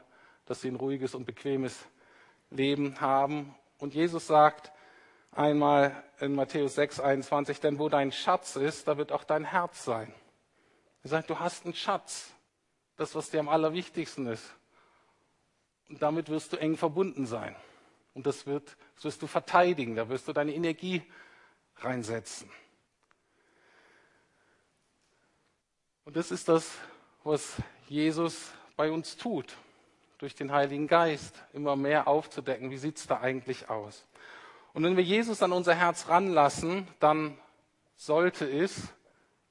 dass 0.44 0.60
sie 0.60 0.68
ein 0.68 0.76
ruhiges 0.76 1.14
und 1.14 1.24
bequemes 1.24 1.86
Leben 2.50 3.00
haben. 3.00 3.54
Und 3.78 3.94
Jesus 3.94 4.26
sagt 4.26 4.72
einmal 5.32 6.02
in 6.20 6.34
Matthäus 6.34 6.74
6, 6.76 7.00
21, 7.00 7.60
denn 7.60 7.78
wo 7.78 7.88
dein 7.88 8.12
Schatz 8.12 8.56
ist, 8.56 8.86
da 8.86 8.96
wird 8.96 9.12
auch 9.12 9.24
dein 9.24 9.44
Herz 9.44 9.84
sein. 9.84 10.14
Er 11.02 11.10
sagt, 11.10 11.30
du 11.30 11.40
hast 11.40 11.64
einen 11.64 11.74
Schatz 11.74 12.32
das, 12.96 13.14
was 13.14 13.30
dir 13.30 13.40
am 13.40 13.48
allerwichtigsten 13.48 14.26
ist. 14.26 14.54
Und 15.88 16.00
damit 16.00 16.28
wirst 16.28 16.52
du 16.52 16.56
eng 16.58 16.76
verbunden 16.76 17.26
sein. 17.26 17.56
Und 18.14 18.26
das, 18.26 18.46
wird, 18.46 18.76
das 18.94 19.04
wirst 19.04 19.22
du 19.22 19.26
verteidigen, 19.26 19.96
da 19.96 20.08
wirst 20.08 20.28
du 20.28 20.32
deine 20.32 20.54
Energie 20.54 21.02
reinsetzen. 21.76 22.50
Und 26.04 26.16
das 26.16 26.30
ist 26.30 26.48
das, 26.48 26.70
was 27.24 27.56
Jesus 27.88 28.52
bei 28.76 28.90
uns 28.90 29.16
tut, 29.16 29.56
durch 30.18 30.34
den 30.34 30.52
Heiligen 30.52 30.86
Geist 30.86 31.42
immer 31.52 31.74
mehr 31.74 32.06
aufzudecken, 32.06 32.70
wie 32.70 32.76
sieht 32.76 32.98
es 32.98 33.06
da 33.06 33.20
eigentlich 33.20 33.68
aus. 33.70 34.04
Und 34.74 34.84
wenn 34.84 34.96
wir 34.96 35.04
Jesus 35.04 35.42
an 35.42 35.52
unser 35.52 35.74
Herz 35.74 36.08
ranlassen, 36.08 36.88
dann 36.98 37.36
sollte 37.96 38.46
es 38.46 38.88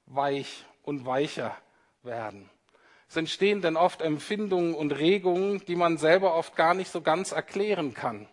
weich 0.08 0.66
und 0.84 1.06
weicher 1.06 1.56
werden. 2.04 2.50
Es 3.08 3.18
entstehen 3.18 3.62
dann 3.62 3.76
oft 3.76 4.02
Empfindungen 4.02 4.74
und 4.74 4.94
Regungen, 4.94 5.64
die 5.66 5.76
man 5.76 5.98
selber 5.98 6.34
oft 6.36 6.56
gar 6.56 6.74
nicht 6.74 6.92
so 6.92 7.02
ganz 7.02 7.34
erklären 7.34 7.94
kann. 7.94 8.28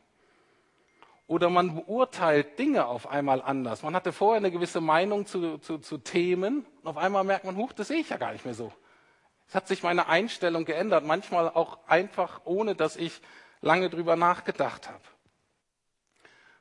Oder 1.27 1.51
man 1.51 1.75
beurteilt 1.75 2.59
Dinge 2.59 2.87
auf 2.87 3.07
einmal 3.09 3.43
anders. 3.43 3.83
Man 3.83 3.95
hatte 3.95 4.13
vorher 4.13 4.39
eine 4.39 4.51
gewisse 4.51 4.81
Meinung 4.81 5.27
zu, 5.27 5.59
zu, 5.59 5.79
zu 5.79 5.99
Themen 5.99 6.65
und 6.83 6.89
auf 6.89 6.97
einmal 6.97 7.23
merkt 7.25 7.45
man, 7.45 7.57
huch, 7.57 7.73
das 7.73 7.89
sehe 7.89 7.99
ich 7.99 8.09
ja 8.09 8.17
gar 8.17 8.33
nicht 8.33 8.47
mehr 8.47 8.55
so. 8.55 8.73
Es 9.47 9.55
hat 9.55 9.69
sich 9.69 9.83
meine 9.83 10.09
Einstellung 10.09 10.65
geändert, 10.65 11.05
manchmal 11.05 11.51
auch 11.51 11.79
einfach, 11.87 12.41
ohne 12.45 12.75
dass 12.75 12.97
ich 12.97 13.21
lange 13.61 13.91
drüber 13.91 14.17
nachgedacht 14.17 14.89
habe. 14.89 15.03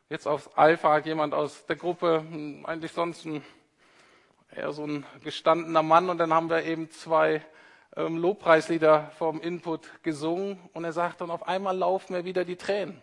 Jetzt 0.09 0.25
auf 0.25 0.57
Alpha 0.57 0.93
hat 0.93 1.05
jemand 1.05 1.33
aus 1.33 1.65
der 1.65 1.75
Gruppe, 1.75 2.23
hm, 2.29 2.65
eigentlich 2.65 2.93
sonst 2.93 3.25
ein, 3.25 3.43
eher 4.55 4.71
so 4.71 4.85
ein 4.85 5.05
gestandener 5.21 5.83
Mann, 5.83 6.09
und 6.09 6.17
dann 6.17 6.33
haben 6.33 6.49
wir 6.49 6.63
eben 6.63 6.89
zwei 6.91 7.45
ähm, 7.97 8.17
Lobpreislieder 8.17 9.11
vom 9.17 9.41
Input 9.41 10.03
gesungen 10.03 10.61
und 10.71 10.85
er 10.85 10.93
sagt 10.93 11.19
dann, 11.19 11.29
auf 11.29 11.45
einmal 11.45 11.75
laufen 11.75 12.13
mir 12.13 12.23
wieder 12.23 12.45
die 12.45 12.55
Tränen. 12.55 13.01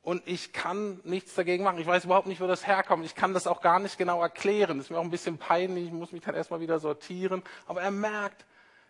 Und 0.00 0.26
ich 0.26 0.54
kann 0.54 0.98
nichts 1.04 1.34
dagegen 1.34 1.62
machen. 1.62 1.78
Ich 1.78 1.86
weiß 1.86 2.06
überhaupt 2.06 2.26
nicht, 2.26 2.40
wo 2.40 2.46
das 2.46 2.66
herkommt. 2.66 3.04
Ich 3.04 3.14
kann 3.14 3.34
das 3.34 3.46
auch 3.46 3.60
gar 3.60 3.78
nicht 3.78 3.98
genau 3.98 4.22
erklären. 4.22 4.78
Das 4.78 4.86
ist 4.86 4.90
mir 4.90 4.98
auch 4.98 5.04
ein 5.04 5.10
bisschen 5.10 5.38
peinlich. 5.38 5.86
Ich 5.86 5.92
muss 5.92 6.12
mich 6.12 6.22
dann 6.22 6.34
erstmal 6.34 6.60
wieder 6.60 6.78
sortieren. 6.78 7.42
Aber 7.66 7.80
er 7.80 7.90
merkt, 7.90 8.44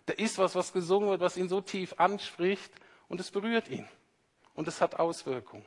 da 0.07 0.13
ist 0.13 0.39
was, 0.39 0.57
was 0.57 0.73
gesungen 0.73 1.09
wird, 1.09 1.21
was 1.21 1.37
ihn 1.37 1.49
so 1.49 1.61
tief 1.61 1.95
anspricht 1.99 2.73
und 3.07 3.21
es 3.21 3.31
berührt 3.31 3.69
ihn. 3.69 3.89
Und 4.55 4.67
es 4.67 4.81
hat 4.81 4.99
Auswirkungen. 4.99 5.65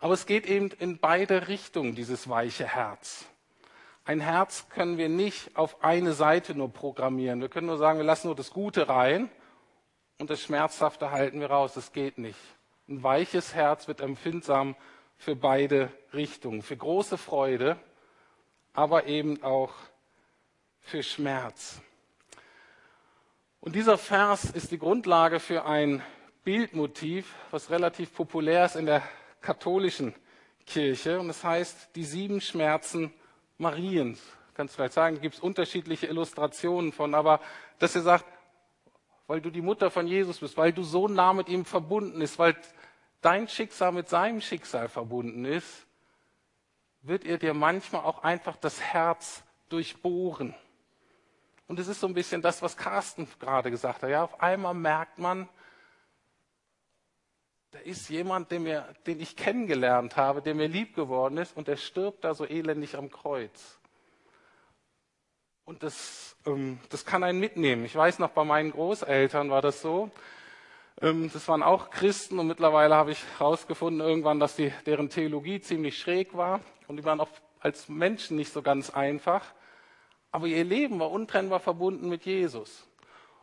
Aber 0.00 0.14
es 0.14 0.26
geht 0.26 0.46
eben 0.46 0.70
in 0.70 0.98
beide 0.98 1.48
Richtungen, 1.48 1.94
dieses 1.94 2.28
weiche 2.28 2.66
Herz. 2.66 3.26
Ein 4.04 4.20
Herz 4.20 4.66
können 4.70 4.96
wir 4.96 5.10
nicht 5.10 5.56
auf 5.56 5.84
eine 5.84 6.14
Seite 6.14 6.54
nur 6.54 6.72
programmieren. 6.72 7.40
Wir 7.42 7.50
können 7.50 7.66
nur 7.66 7.76
sagen, 7.76 7.98
wir 7.98 8.06
lassen 8.06 8.28
nur 8.28 8.34
das 8.34 8.50
Gute 8.50 8.88
rein 8.88 9.30
und 10.18 10.30
das 10.30 10.40
Schmerzhafte 10.40 11.10
halten 11.10 11.40
wir 11.40 11.50
raus. 11.50 11.74
Das 11.74 11.92
geht 11.92 12.16
nicht. 12.16 12.38
Ein 12.88 13.02
weiches 13.02 13.54
Herz 13.54 13.88
wird 13.88 14.00
empfindsam 14.00 14.74
für 15.18 15.36
beide 15.36 15.92
Richtungen, 16.14 16.62
für 16.62 16.78
große 16.78 17.18
Freude, 17.18 17.78
aber 18.72 19.06
eben 19.06 19.42
auch 19.42 19.74
für 20.80 21.02
Schmerz. 21.02 21.80
Und 23.60 23.76
dieser 23.76 23.98
Vers 23.98 24.44
ist 24.44 24.70
die 24.72 24.78
Grundlage 24.78 25.38
für 25.38 25.66
ein 25.66 26.02
Bildmotiv, 26.42 27.34
was 27.50 27.68
relativ 27.68 28.14
populär 28.14 28.64
ist 28.64 28.76
in 28.76 28.86
der 28.86 29.02
katholischen 29.40 30.14
Kirche. 30.66 31.18
Und 31.20 31.28
das 31.28 31.42
heißt, 31.42 31.90
die 31.96 32.04
sieben 32.04 32.40
Schmerzen 32.40 33.12
Mariens. 33.58 34.20
Kannst 34.54 34.74
vielleicht 34.74 34.94
sagen, 34.94 35.20
gibt 35.20 35.36
es 35.36 35.40
unterschiedliche 35.40 36.06
Illustrationen 36.06 36.92
von, 36.92 37.14
aber 37.14 37.40
dass 37.78 37.94
er 37.94 38.02
sagt, 38.02 38.24
weil 39.26 39.40
du 39.40 39.50
die 39.50 39.62
Mutter 39.62 39.90
von 39.90 40.06
Jesus 40.06 40.38
bist, 40.38 40.56
weil 40.56 40.72
du 40.72 40.82
so 40.82 41.06
nah 41.08 41.32
mit 41.32 41.48
ihm 41.48 41.64
verbunden 41.64 42.18
bist, 42.18 42.38
weil 42.38 42.56
dein 43.20 43.48
Schicksal 43.48 43.92
mit 43.92 44.08
seinem 44.08 44.40
Schicksal 44.40 44.88
verbunden 44.88 45.44
ist, 45.44 45.86
wird 47.02 47.24
er 47.24 47.38
dir 47.38 47.54
manchmal 47.54 48.02
auch 48.02 48.22
einfach 48.22 48.56
das 48.56 48.80
Herz 48.80 49.42
durchbohren. 49.68 50.54
Und 51.68 51.78
es 51.78 51.86
ist 51.86 52.00
so 52.00 52.08
ein 52.08 52.14
bisschen 52.14 52.42
das, 52.42 52.62
was 52.62 52.76
Carsten 52.76 53.28
gerade 53.38 53.70
gesagt 53.70 54.02
hat. 54.02 54.10
Ja, 54.10 54.24
auf 54.24 54.40
einmal 54.42 54.74
merkt 54.74 55.18
man, 55.18 55.48
da 57.72 57.78
ist 57.80 58.08
jemand, 58.08 58.50
den, 58.50 58.64
mir, 58.64 58.86
den 59.06 59.20
ich 59.20 59.36
kennengelernt 59.36 60.16
habe, 60.16 60.42
der 60.42 60.54
mir 60.54 60.68
lieb 60.68 60.94
geworden 60.94 61.36
ist 61.38 61.56
und 61.56 61.68
der 61.68 61.76
stirbt 61.76 62.24
da 62.24 62.34
so 62.34 62.44
elendig 62.44 62.96
am 62.96 63.10
Kreuz. 63.10 63.78
Und 65.64 65.84
das, 65.84 66.36
ähm, 66.46 66.80
das 66.88 67.04
kann 67.04 67.22
einen 67.22 67.38
mitnehmen. 67.38 67.84
Ich 67.84 67.94
weiß 67.94 68.18
noch, 68.18 68.30
bei 68.30 68.42
meinen 68.44 68.72
Großeltern 68.72 69.50
war 69.50 69.62
das 69.62 69.82
so. 69.82 70.10
Ähm, 71.00 71.30
das 71.32 71.46
waren 71.46 71.62
auch 71.62 71.90
Christen 71.90 72.40
und 72.40 72.48
mittlerweile 72.48 72.96
habe 72.96 73.12
ich 73.12 73.22
herausgefunden 73.38 74.00
irgendwann, 74.00 74.40
dass 74.40 74.56
die, 74.56 74.72
deren 74.86 75.08
Theologie 75.08 75.60
ziemlich 75.60 75.96
schräg 75.96 76.36
war 76.36 76.60
und 76.88 76.96
die 76.96 77.04
waren 77.04 77.20
auch 77.20 77.28
als 77.60 77.88
Menschen 77.88 78.36
nicht 78.36 78.52
so 78.52 78.62
ganz 78.62 78.90
einfach. 78.90 79.44
Aber 80.32 80.48
ihr 80.48 80.64
Leben 80.64 80.98
war 80.98 81.10
untrennbar 81.10 81.60
verbunden 81.60 82.08
mit 82.08 82.24
Jesus. 82.24 82.89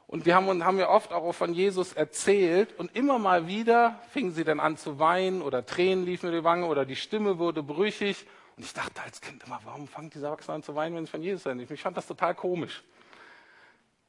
Und 0.07 0.25
wir 0.25 0.35
haben, 0.35 0.63
haben 0.63 0.79
ja 0.79 0.89
oft 0.89 1.11
auch 1.11 1.33
von 1.33 1.53
Jesus 1.53 1.91
erzählt 1.91 2.73
und 2.79 2.95
immer 2.95 3.19
mal 3.19 3.47
wieder 3.47 3.99
fingen 4.11 4.31
sie 4.31 4.45
dann 4.45 4.61
an 4.61 4.77
zu 4.77 4.99
weinen 4.99 5.41
oder 5.41 5.65
Tränen 5.65 6.05
liefen 6.05 6.29
über 6.29 6.37
die 6.37 6.43
Wange 6.45 6.65
oder 6.65 6.85
die 6.85 6.95
Stimme 6.95 7.39
wurde 7.39 7.61
brüchig. 7.61 8.25
Und 8.55 8.63
ich 8.63 8.73
dachte 8.73 9.01
als 9.01 9.19
Kind 9.19 9.43
immer, 9.45 9.59
warum 9.65 9.87
fangen 9.87 10.09
diese 10.09 10.27
Erwachsenen 10.27 10.55
an 10.55 10.63
zu 10.63 10.75
weinen, 10.75 10.95
wenn 10.95 11.05
sie 11.05 11.11
von 11.11 11.21
Jesus 11.21 11.43
sind? 11.43 11.69
Ich 11.69 11.81
fand 11.81 11.97
das 11.97 12.07
total 12.07 12.35
komisch. 12.35 12.83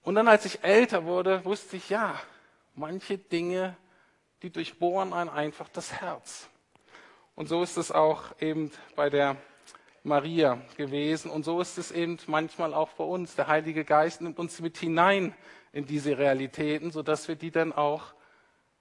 Und 0.02 0.14
dann, 0.14 0.28
als 0.28 0.44
ich 0.44 0.62
älter 0.62 1.04
wurde, 1.04 1.44
wusste 1.44 1.76
ich, 1.76 1.90
ja, 1.90 2.18
manche 2.76 3.18
Dinge, 3.18 3.76
die 4.42 4.50
durchbohren 4.50 5.12
einen 5.12 5.28
einfach 5.28 5.68
das 5.68 5.92
Herz. 5.92 6.48
Und 7.34 7.48
so 7.48 7.62
ist 7.62 7.76
es 7.76 7.90
auch 7.90 8.22
eben 8.40 8.70
bei 8.94 9.10
der 9.10 9.36
Maria 10.04 10.60
gewesen. 10.76 11.30
Und 11.30 11.44
so 11.44 11.60
ist 11.60 11.76
es 11.76 11.90
eben 11.90 12.18
manchmal 12.28 12.72
auch 12.72 12.90
bei 12.90 13.04
uns. 13.04 13.34
Der 13.34 13.48
Heilige 13.48 13.84
Geist 13.84 14.20
nimmt 14.20 14.38
uns 14.38 14.60
mit 14.60 14.78
hinein 14.78 15.34
in 15.72 15.86
diese 15.86 16.18
Realitäten, 16.18 16.90
sodass 16.90 17.28
wir 17.28 17.36
die 17.36 17.50
dann 17.50 17.72
auch 17.72 18.14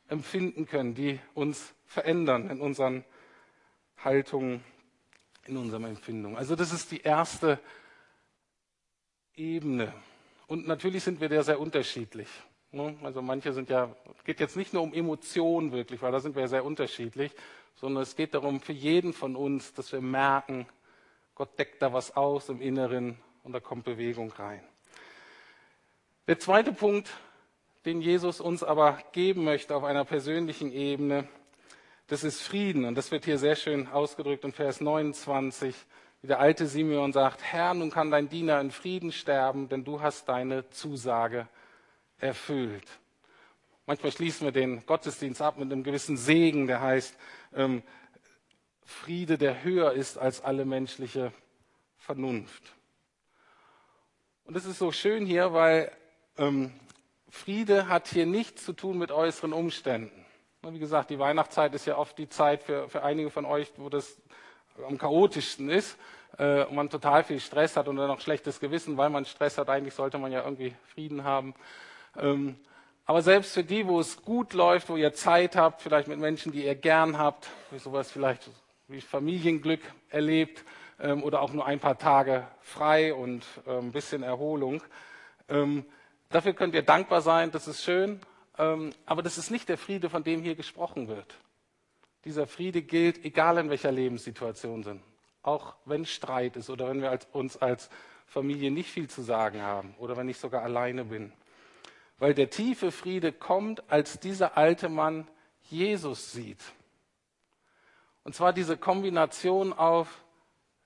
empfinden 0.07 0.65
können, 0.65 0.95
die 0.95 1.19
uns 1.33 1.73
verändern 1.85 2.49
in 2.49 2.61
unseren 2.61 3.03
Haltungen, 3.97 4.63
in 5.45 5.57
unseren 5.57 5.85
Empfindungen. 5.85 6.37
Also 6.37 6.55
das 6.55 6.71
ist 6.71 6.91
die 6.91 7.01
erste 7.01 7.59
Ebene. 9.35 9.93
Und 10.47 10.67
natürlich 10.67 11.03
sind 11.03 11.19
wir 11.19 11.29
da 11.29 11.43
sehr 11.43 11.59
unterschiedlich. 11.59 12.27
Ne? 12.71 12.97
Also 13.03 13.21
manche 13.21 13.53
sind 13.53 13.69
ja, 13.69 13.93
geht 14.23 14.39
jetzt 14.39 14.55
nicht 14.55 14.73
nur 14.73 14.83
um 14.83 14.93
Emotionen 14.93 15.71
wirklich, 15.71 16.01
weil 16.01 16.11
da 16.11 16.19
sind 16.19 16.35
wir 16.35 16.43
ja 16.43 16.47
sehr 16.47 16.65
unterschiedlich, 16.65 17.31
sondern 17.75 18.03
es 18.03 18.15
geht 18.15 18.33
darum 18.33 18.59
für 18.59 18.73
jeden 18.73 19.13
von 19.13 19.35
uns, 19.35 19.73
dass 19.73 19.91
wir 19.91 20.01
merken, 20.01 20.67
Gott 21.35 21.57
deckt 21.59 21.81
da 21.81 21.93
was 21.93 22.15
aus 22.15 22.49
im 22.49 22.61
Inneren 22.61 23.17
und 23.43 23.53
da 23.53 23.59
kommt 23.59 23.85
Bewegung 23.85 24.31
rein. 24.31 24.61
Der 26.27 26.39
zweite 26.39 26.73
Punkt, 26.73 27.09
den 27.85 28.01
Jesus 28.01 28.41
uns 28.41 28.61
aber 28.61 28.99
geben 29.13 29.45
möchte 29.45 29.73
auf 29.73 29.85
einer 29.85 30.03
persönlichen 30.03 30.73
Ebene, 30.73 31.25
das 32.07 32.25
ist 32.25 32.41
Frieden. 32.41 32.83
Und 32.83 32.95
das 32.95 33.11
wird 33.11 33.23
hier 33.23 33.37
sehr 33.37 33.55
schön 33.55 33.87
ausgedrückt 33.87 34.43
in 34.43 34.51
Vers 34.51 34.81
29, 34.81 35.73
wie 36.21 36.27
der 36.27 36.41
alte 36.41 36.67
Simeon 36.67 37.13
sagt, 37.13 37.43
Herr, 37.43 37.73
nun 37.73 37.91
kann 37.91 38.11
dein 38.11 38.27
Diener 38.27 38.59
in 38.59 38.71
Frieden 38.71 39.13
sterben, 39.13 39.69
denn 39.69 39.85
du 39.85 40.01
hast 40.01 40.27
deine 40.27 40.69
Zusage 40.69 41.47
erfüllt. 42.17 42.99
Manchmal 43.85 44.11
schließen 44.11 44.45
wir 44.45 44.51
den 44.51 44.85
Gottesdienst 44.85 45.41
ab 45.41 45.57
mit 45.57 45.71
einem 45.71 45.83
gewissen 45.83 46.17
Segen, 46.17 46.67
der 46.67 46.81
heißt, 46.81 47.17
ähm, 47.55 47.83
Friede, 48.83 49.37
der 49.37 49.63
höher 49.63 49.93
ist 49.93 50.17
als 50.17 50.41
alle 50.41 50.65
menschliche 50.65 51.31
Vernunft. 51.95 52.73
Und 54.43 54.57
das 54.57 54.65
ist 54.65 54.77
so 54.77 54.91
schön 54.91 55.25
hier, 55.25 55.53
weil 55.53 55.89
ähm, 56.37 56.71
Friede 57.29 57.87
hat 57.87 58.07
hier 58.07 58.25
nichts 58.25 58.65
zu 58.65 58.73
tun 58.73 58.97
mit 58.97 59.11
äußeren 59.11 59.53
Umständen. 59.53 60.25
Wie 60.63 60.79
gesagt, 60.79 61.09
die 61.09 61.19
Weihnachtszeit 61.19 61.73
ist 61.75 61.85
ja 61.85 61.97
oft 61.97 62.17
die 62.17 62.29
Zeit 62.29 62.63
für, 62.63 62.89
für 62.89 63.03
einige 63.03 63.29
von 63.29 63.45
euch, 63.45 63.71
wo 63.77 63.89
das 63.89 64.19
am 64.85 64.97
chaotischsten 64.97 65.69
ist 65.69 65.97
äh, 66.37 66.63
und 66.65 66.75
man 66.75 66.89
total 66.89 67.23
viel 67.23 67.39
Stress 67.39 67.77
hat 67.77 67.87
und 67.87 67.95
dann 67.95 68.09
auch 68.09 68.19
schlechtes 68.19 68.59
Gewissen, 68.59 68.97
weil 68.97 69.09
man 69.09 69.25
Stress 69.25 69.57
hat. 69.57 69.69
Eigentlich 69.69 69.93
sollte 69.93 70.17
man 70.17 70.31
ja 70.31 70.43
irgendwie 70.43 70.73
Frieden 70.93 71.23
haben. 71.23 71.53
Ähm, 72.17 72.55
aber 73.05 73.21
selbst 73.21 73.53
für 73.53 73.63
die, 73.63 73.87
wo 73.87 73.99
es 73.99 74.21
gut 74.23 74.53
läuft, 74.53 74.89
wo 74.89 74.97
ihr 74.97 75.13
Zeit 75.13 75.55
habt, 75.55 75.81
vielleicht 75.81 76.09
mit 76.09 76.19
Menschen, 76.19 76.51
die 76.51 76.65
ihr 76.65 76.75
gern 76.75 77.17
habt, 77.17 77.47
wie 77.71 77.79
sowas 77.79 78.11
vielleicht 78.11 78.49
wie 78.89 79.01
Familienglück 79.01 79.81
erlebt 80.09 80.63
ähm, 80.99 81.23
oder 81.23 81.41
auch 81.41 81.53
nur 81.53 81.65
ein 81.65 81.79
paar 81.79 81.97
Tage 81.97 82.47
frei 82.61 83.13
und 83.13 83.45
äh, 83.65 83.77
ein 83.77 83.91
bisschen 83.91 84.23
Erholung, 84.23 84.81
ähm, 85.49 85.85
Dafür 86.29 86.53
könnt 86.53 86.75
ihr 86.75 86.81
dankbar 86.81 87.21
sein, 87.21 87.51
das 87.51 87.67
ist 87.67 87.83
schön, 87.83 88.19
ähm, 88.57 88.91
aber 89.05 89.21
das 89.21 89.37
ist 89.37 89.49
nicht 89.49 89.69
der 89.69 89.77
Friede, 89.77 90.09
von 90.09 90.23
dem 90.23 90.41
hier 90.41 90.55
gesprochen 90.55 91.07
wird. 91.07 91.35
Dieser 92.25 92.47
Friede 92.47 92.81
gilt, 92.81 93.23
egal 93.23 93.57
in 93.57 93.69
welcher 93.69 93.91
Lebenssituation 93.91 94.83
sind. 94.83 95.01
Auch 95.41 95.75
wenn 95.85 96.05
Streit 96.05 96.57
ist 96.57 96.69
oder 96.69 96.89
wenn 96.89 97.01
wir 97.01 97.17
uns 97.31 97.55
als 97.57 97.89
Familie 98.25 98.71
nicht 98.71 98.91
viel 98.91 99.09
zu 99.09 99.21
sagen 99.21 99.61
haben 99.61 99.95
oder 99.99 100.17
wenn 100.17 100.27
ich 100.27 100.37
sogar 100.37 100.63
alleine 100.63 101.05
bin. 101.05 101.31
Weil 102.17 102.33
der 102.33 102.49
tiefe 102.49 102.91
Friede 102.91 103.31
kommt, 103.31 103.89
als 103.89 104.19
dieser 104.19 104.57
alte 104.57 104.89
Mann 104.89 105.27
Jesus 105.69 106.33
sieht. 106.33 106.59
Und 108.23 108.35
zwar 108.35 108.51
diese 108.51 108.75
Kombination 108.75 109.71
auf 109.71 110.21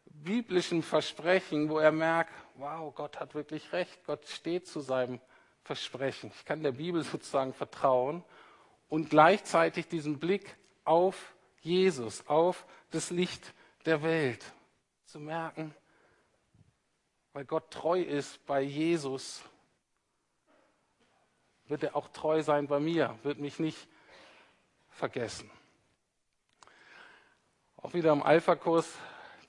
biblischen 0.05 0.83
Versprechen, 0.83 1.69
wo 1.69 1.79
er 1.79 1.91
merkt, 1.91 2.33
wow, 2.55 2.93
Gott 2.93 3.19
hat 3.19 3.33
wirklich 3.33 3.73
recht, 3.73 4.05
Gott 4.05 4.27
steht 4.27 4.67
zu 4.67 4.81
seinem 4.81 5.19
Versprechen. 5.63 6.31
Ich 6.35 6.45
kann 6.45 6.63
der 6.63 6.71
Bibel 6.71 7.03
sozusagen 7.03 7.53
vertrauen 7.53 8.23
und 8.89 9.09
gleichzeitig 9.09 9.87
diesen 9.87 10.19
Blick 10.19 10.57
auf 10.83 11.35
Jesus, 11.61 12.27
auf 12.27 12.65
das 12.89 13.09
Licht 13.11 13.53
der 13.85 14.01
Welt 14.03 14.43
zu 15.05 15.19
merken, 15.19 15.75
weil 17.33 17.45
Gott 17.45 17.71
treu 17.71 18.01
ist 18.01 18.45
bei 18.45 18.61
Jesus, 18.61 19.41
wird 21.67 21.83
er 21.83 21.95
auch 21.95 22.09
treu 22.09 22.41
sein 22.41 22.67
bei 22.67 22.79
mir, 22.79 23.17
wird 23.23 23.39
mich 23.39 23.59
nicht 23.59 23.87
vergessen. 24.89 25.49
Auch 27.77 27.93
wieder 27.93 28.11
im 28.11 28.23
Alpha-Kurs 28.23 28.93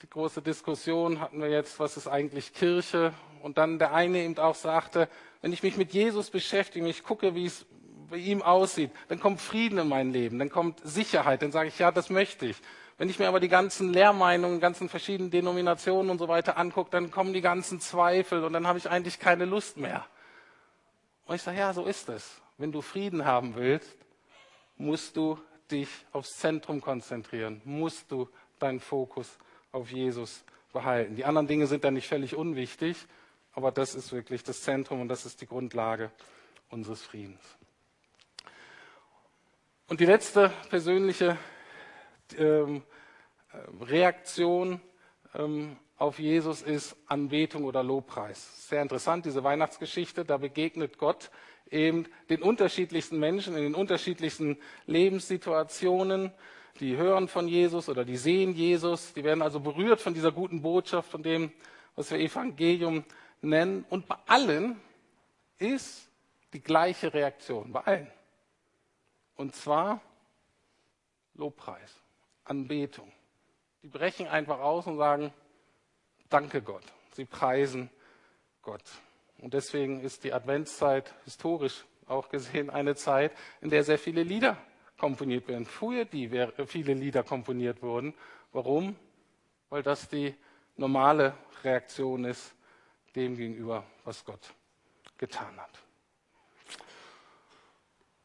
die 0.02 0.10
große 0.10 0.42
Diskussion 0.42 1.20
hatten 1.20 1.40
wir 1.40 1.48
jetzt, 1.48 1.78
was 1.78 1.96
ist 1.96 2.08
eigentlich 2.08 2.52
Kirche? 2.52 3.14
Und 3.40 3.56
dann 3.56 3.78
der 3.78 3.94
eine 3.94 4.18
eben 4.18 4.36
auch 4.36 4.56
sagte, 4.56 5.08
wenn 5.42 5.52
ich 5.52 5.62
mich 5.62 5.76
mit 5.76 5.92
Jesus 5.92 6.30
beschäftige, 6.30 6.88
ich 6.88 7.02
gucke, 7.02 7.34
wie 7.34 7.46
es 7.46 7.66
bei 8.08 8.16
ihm 8.16 8.42
aussieht, 8.42 8.90
dann 9.08 9.20
kommt 9.20 9.40
Frieden 9.40 9.78
in 9.78 9.88
mein 9.88 10.12
Leben, 10.12 10.38
dann 10.38 10.50
kommt 10.50 10.80
Sicherheit, 10.84 11.42
dann 11.42 11.52
sage 11.52 11.68
ich, 11.68 11.78
ja, 11.78 11.90
das 11.90 12.10
möchte 12.10 12.46
ich. 12.46 12.56
Wenn 12.96 13.08
ich 13.08 13.18
mir 13.18 13.26
aber 13.26 13.40
die 13.40 13.48
ganzen 13.48 13.92
Lehrmeinungen, 13.92 14.60
ganzen 14.60 14.88
verschiedenen 14.88 15.30
Denominationen 15.30 16.10
und 16.10 16.18
so 16.18 16.28
weiter 16.28 16.56
angucke, 16.56 16.90
dann 16.90 17.10
kommen 17.10 17.32
die 17.32 17.40
ganzen 17.40 17.80
Zweifel 17.80 18.44
und 18.44 18.52
dann 18.52 18.66
habe 18.66 18.78
ich 18.78 18.88
eigentlich 18.88 19.18
keine 19.18 19.44
Lust 19.44 19.76
mehr. 19.76 20.06
Und 21.26 21.34
ich 21.34 21.42
sage, 21.42 21.58
ja, 21.58 21.72
so 21.72 21.84
ist 21.84 22.08
es. 22.08 22.40
Wenn 22.58 22.70
du 22.70 22.80
Frieden 22.80 23.24
haben 23.24 23.56
willst, 23.56 23.96
musst 24.76 25.16
du 25.16 25.38
dich 25.70 25.88
aufs 26.12 26.38
Zentrum 26.38 26.80
konzentrieren, 26.80 27.60
musst 27.64 28.12
du 28.12 28.28
deinen 28.58 28.78
Fokus 28.78 29.38
auf 29.72 29.90
Jesus 29.90 30.44
behalten. 30.72 31.16
Die 31.16 31.24
anderen 31.24 31.46
Dinge 31.46 31.66
sind 31.66 31.82
dann 31.82 31.94
nicht 31.94 32.08
völlig 32.08 32.36
unwichtig, 32.36 32.96
aber 33.52 33.72
das 33.72 33.94
ist 33.94 34.12
wirklich 34.12 34.42
das 34.42 34.62
Zentrum 34.62 35.00
und 35.00 35.08
das 35.08 35.26
ist 35.26 35.40
die 35.40 35.46
Grundlage 35.46 36.10
unseres 36.70 37.02
Friedens. 37.02 37.40
Und 39.88 40.00
die 40.00 40.06
letzte 40.06 40.50
persönliche 40.70 41.36
ähm, 42.36 42.82
Reaktion 43.80 44.80
ähm, 45.34 45.76
auf 45.98 46.18
Jesus 46.18 46.62
ist 46.62 46.96
Anbetung 47.06 47.64
oder 47.64 47.82
Lobpreis. 47.82 48.68
Sehr 48.68 48.82
interessant, 48.82 49.26
diese 49.26 49.44
Weihnachtsgeschichte, 49.44 50.24
da 50.24 50.38
begegnet 50.38 50.98
Gott 50.98 51.30
eben 51.70 52.06
den 52.30 52.42
unterschiedlichsten 52.42 53.18
Menschen 53.18 53.56
in 53.56 53.62
den 53.62 53.74
unterschiedlichsten 53.74 54.58
Lebenssituationen 54.86 56.32
die 56.80 56.96
hören 56.96 57.28
von 57.28 57.48
Jesus 57.48 57.88
oder 57.88 58.04
die 58.04 58.16
sehen 58.16 58.54
Jesus, 58.54 59.12
die 59.12 59.24
werden 59.24 59.42
also 59.42 59.60
berührt 59.60 60.00
von 60.00 60.14
dieser 60.14 60.32
guten 60.32 60.62
Botschaft, 60.62 61.10
von 61.10 61.22
dem, 61.22 61.52
was 61.96 62.10
wir 62.10 62.18
Evangelium 62.18 63.04
nennen. 63.42 63.84
Und 63.90 64.06
bei 64.08 64.16
allen 64.26 64.80
ist 65.58 66.08
die 66.52 66.62
gleiche 66.62 67.12
Reaktion, 67.12 67.72
bei 67.72 67.80
allen. 67.80 68.10
Und 69.36 69.54
zwar 69.54 70.00
Lobpreis, 71.34 71.94
Anbetung. 72.44 73.10
Die 73.82 73.88
brechen 73.88 74.28
einfach 74.28 74.60
aus 74.60 74.86
und 74.86 74.96
sagen, 74.96 75.32
danke 76.28 76.62
Gott. 76.62 76.84
Sie 77.12 77.24
preisen 77.24 77.90
Gott. 78.62 78.84
Und 79.38 79.54
deswegen 79.54 80.02
ist 80.02 80.24
die 80.24 80.32
Adventszeit 80.32 81.12
historisch 81.24 81.84
auch 82.06 82.28
gesehen 82.28 82.70
eine 82.70 82.94
Zeit, 82.94 83.32
in 83.60 83.70
der 83.70 83.82
sehr 83.84 83.98
viele 83.98 84.22
Lieder 84.22 84.56
komponiert 84.98 85.48
werden. 85.48 85.66
Früher 85.66 86.04
die 86.04 86.28
viele 86.66 86.94
Lieder 86.94 87.22
komponiert 87.22 87.82
wurden. 87.82 88.14
Warum? 88.52 88.96
Weil 89.68 89.82
das 89.82 90.08
die 90.08 90.34
normale 90.76 91.34
Reaktion 91.64 92.24
ist 92.24 92.54
dem 93.16 93.36
gegenüber, 93.36 93.84
was 94.04 94.24
Gott 94.24 94.52
getan 95.18 95.58
hat. 95.60 95.70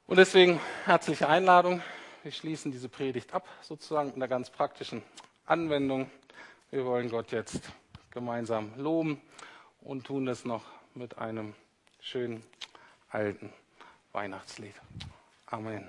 Und 0.07 0.17
deswegen 0.17 0.59
herzliche 0.85 1.27
Einladung. 1.27 1.81
Wir 2.23 2.31
schließen 2.31 2.71
diese 2.71 2.89
Predigt 2.89 3.33
ab, 3.33 3.47
sozusagen 3.61 4.09
in 4.09 4.15
einer 4.15 4.27
ganz 4.27 4.49
praktischen 4.49 5.03
Anwendung. 5.45 6.09
Wir 6.71 6.85
wollen 6.85 7.09
Gott 7.09 7.31
jetzt 7.31 7.61
gemeinsam 8.11 8.71
loben 8.77 9.21
und 9.81 10.05
tun 10.05 10.25
das 10.25 10.45
noch 10.45 10.63
mit 10.95 11.17
einem 11.17 11.53
schönen 12.01 12.43
alten 13.09 13.53
Weihnachtslied. 14.11 14.75
Amen. 15.45 15.87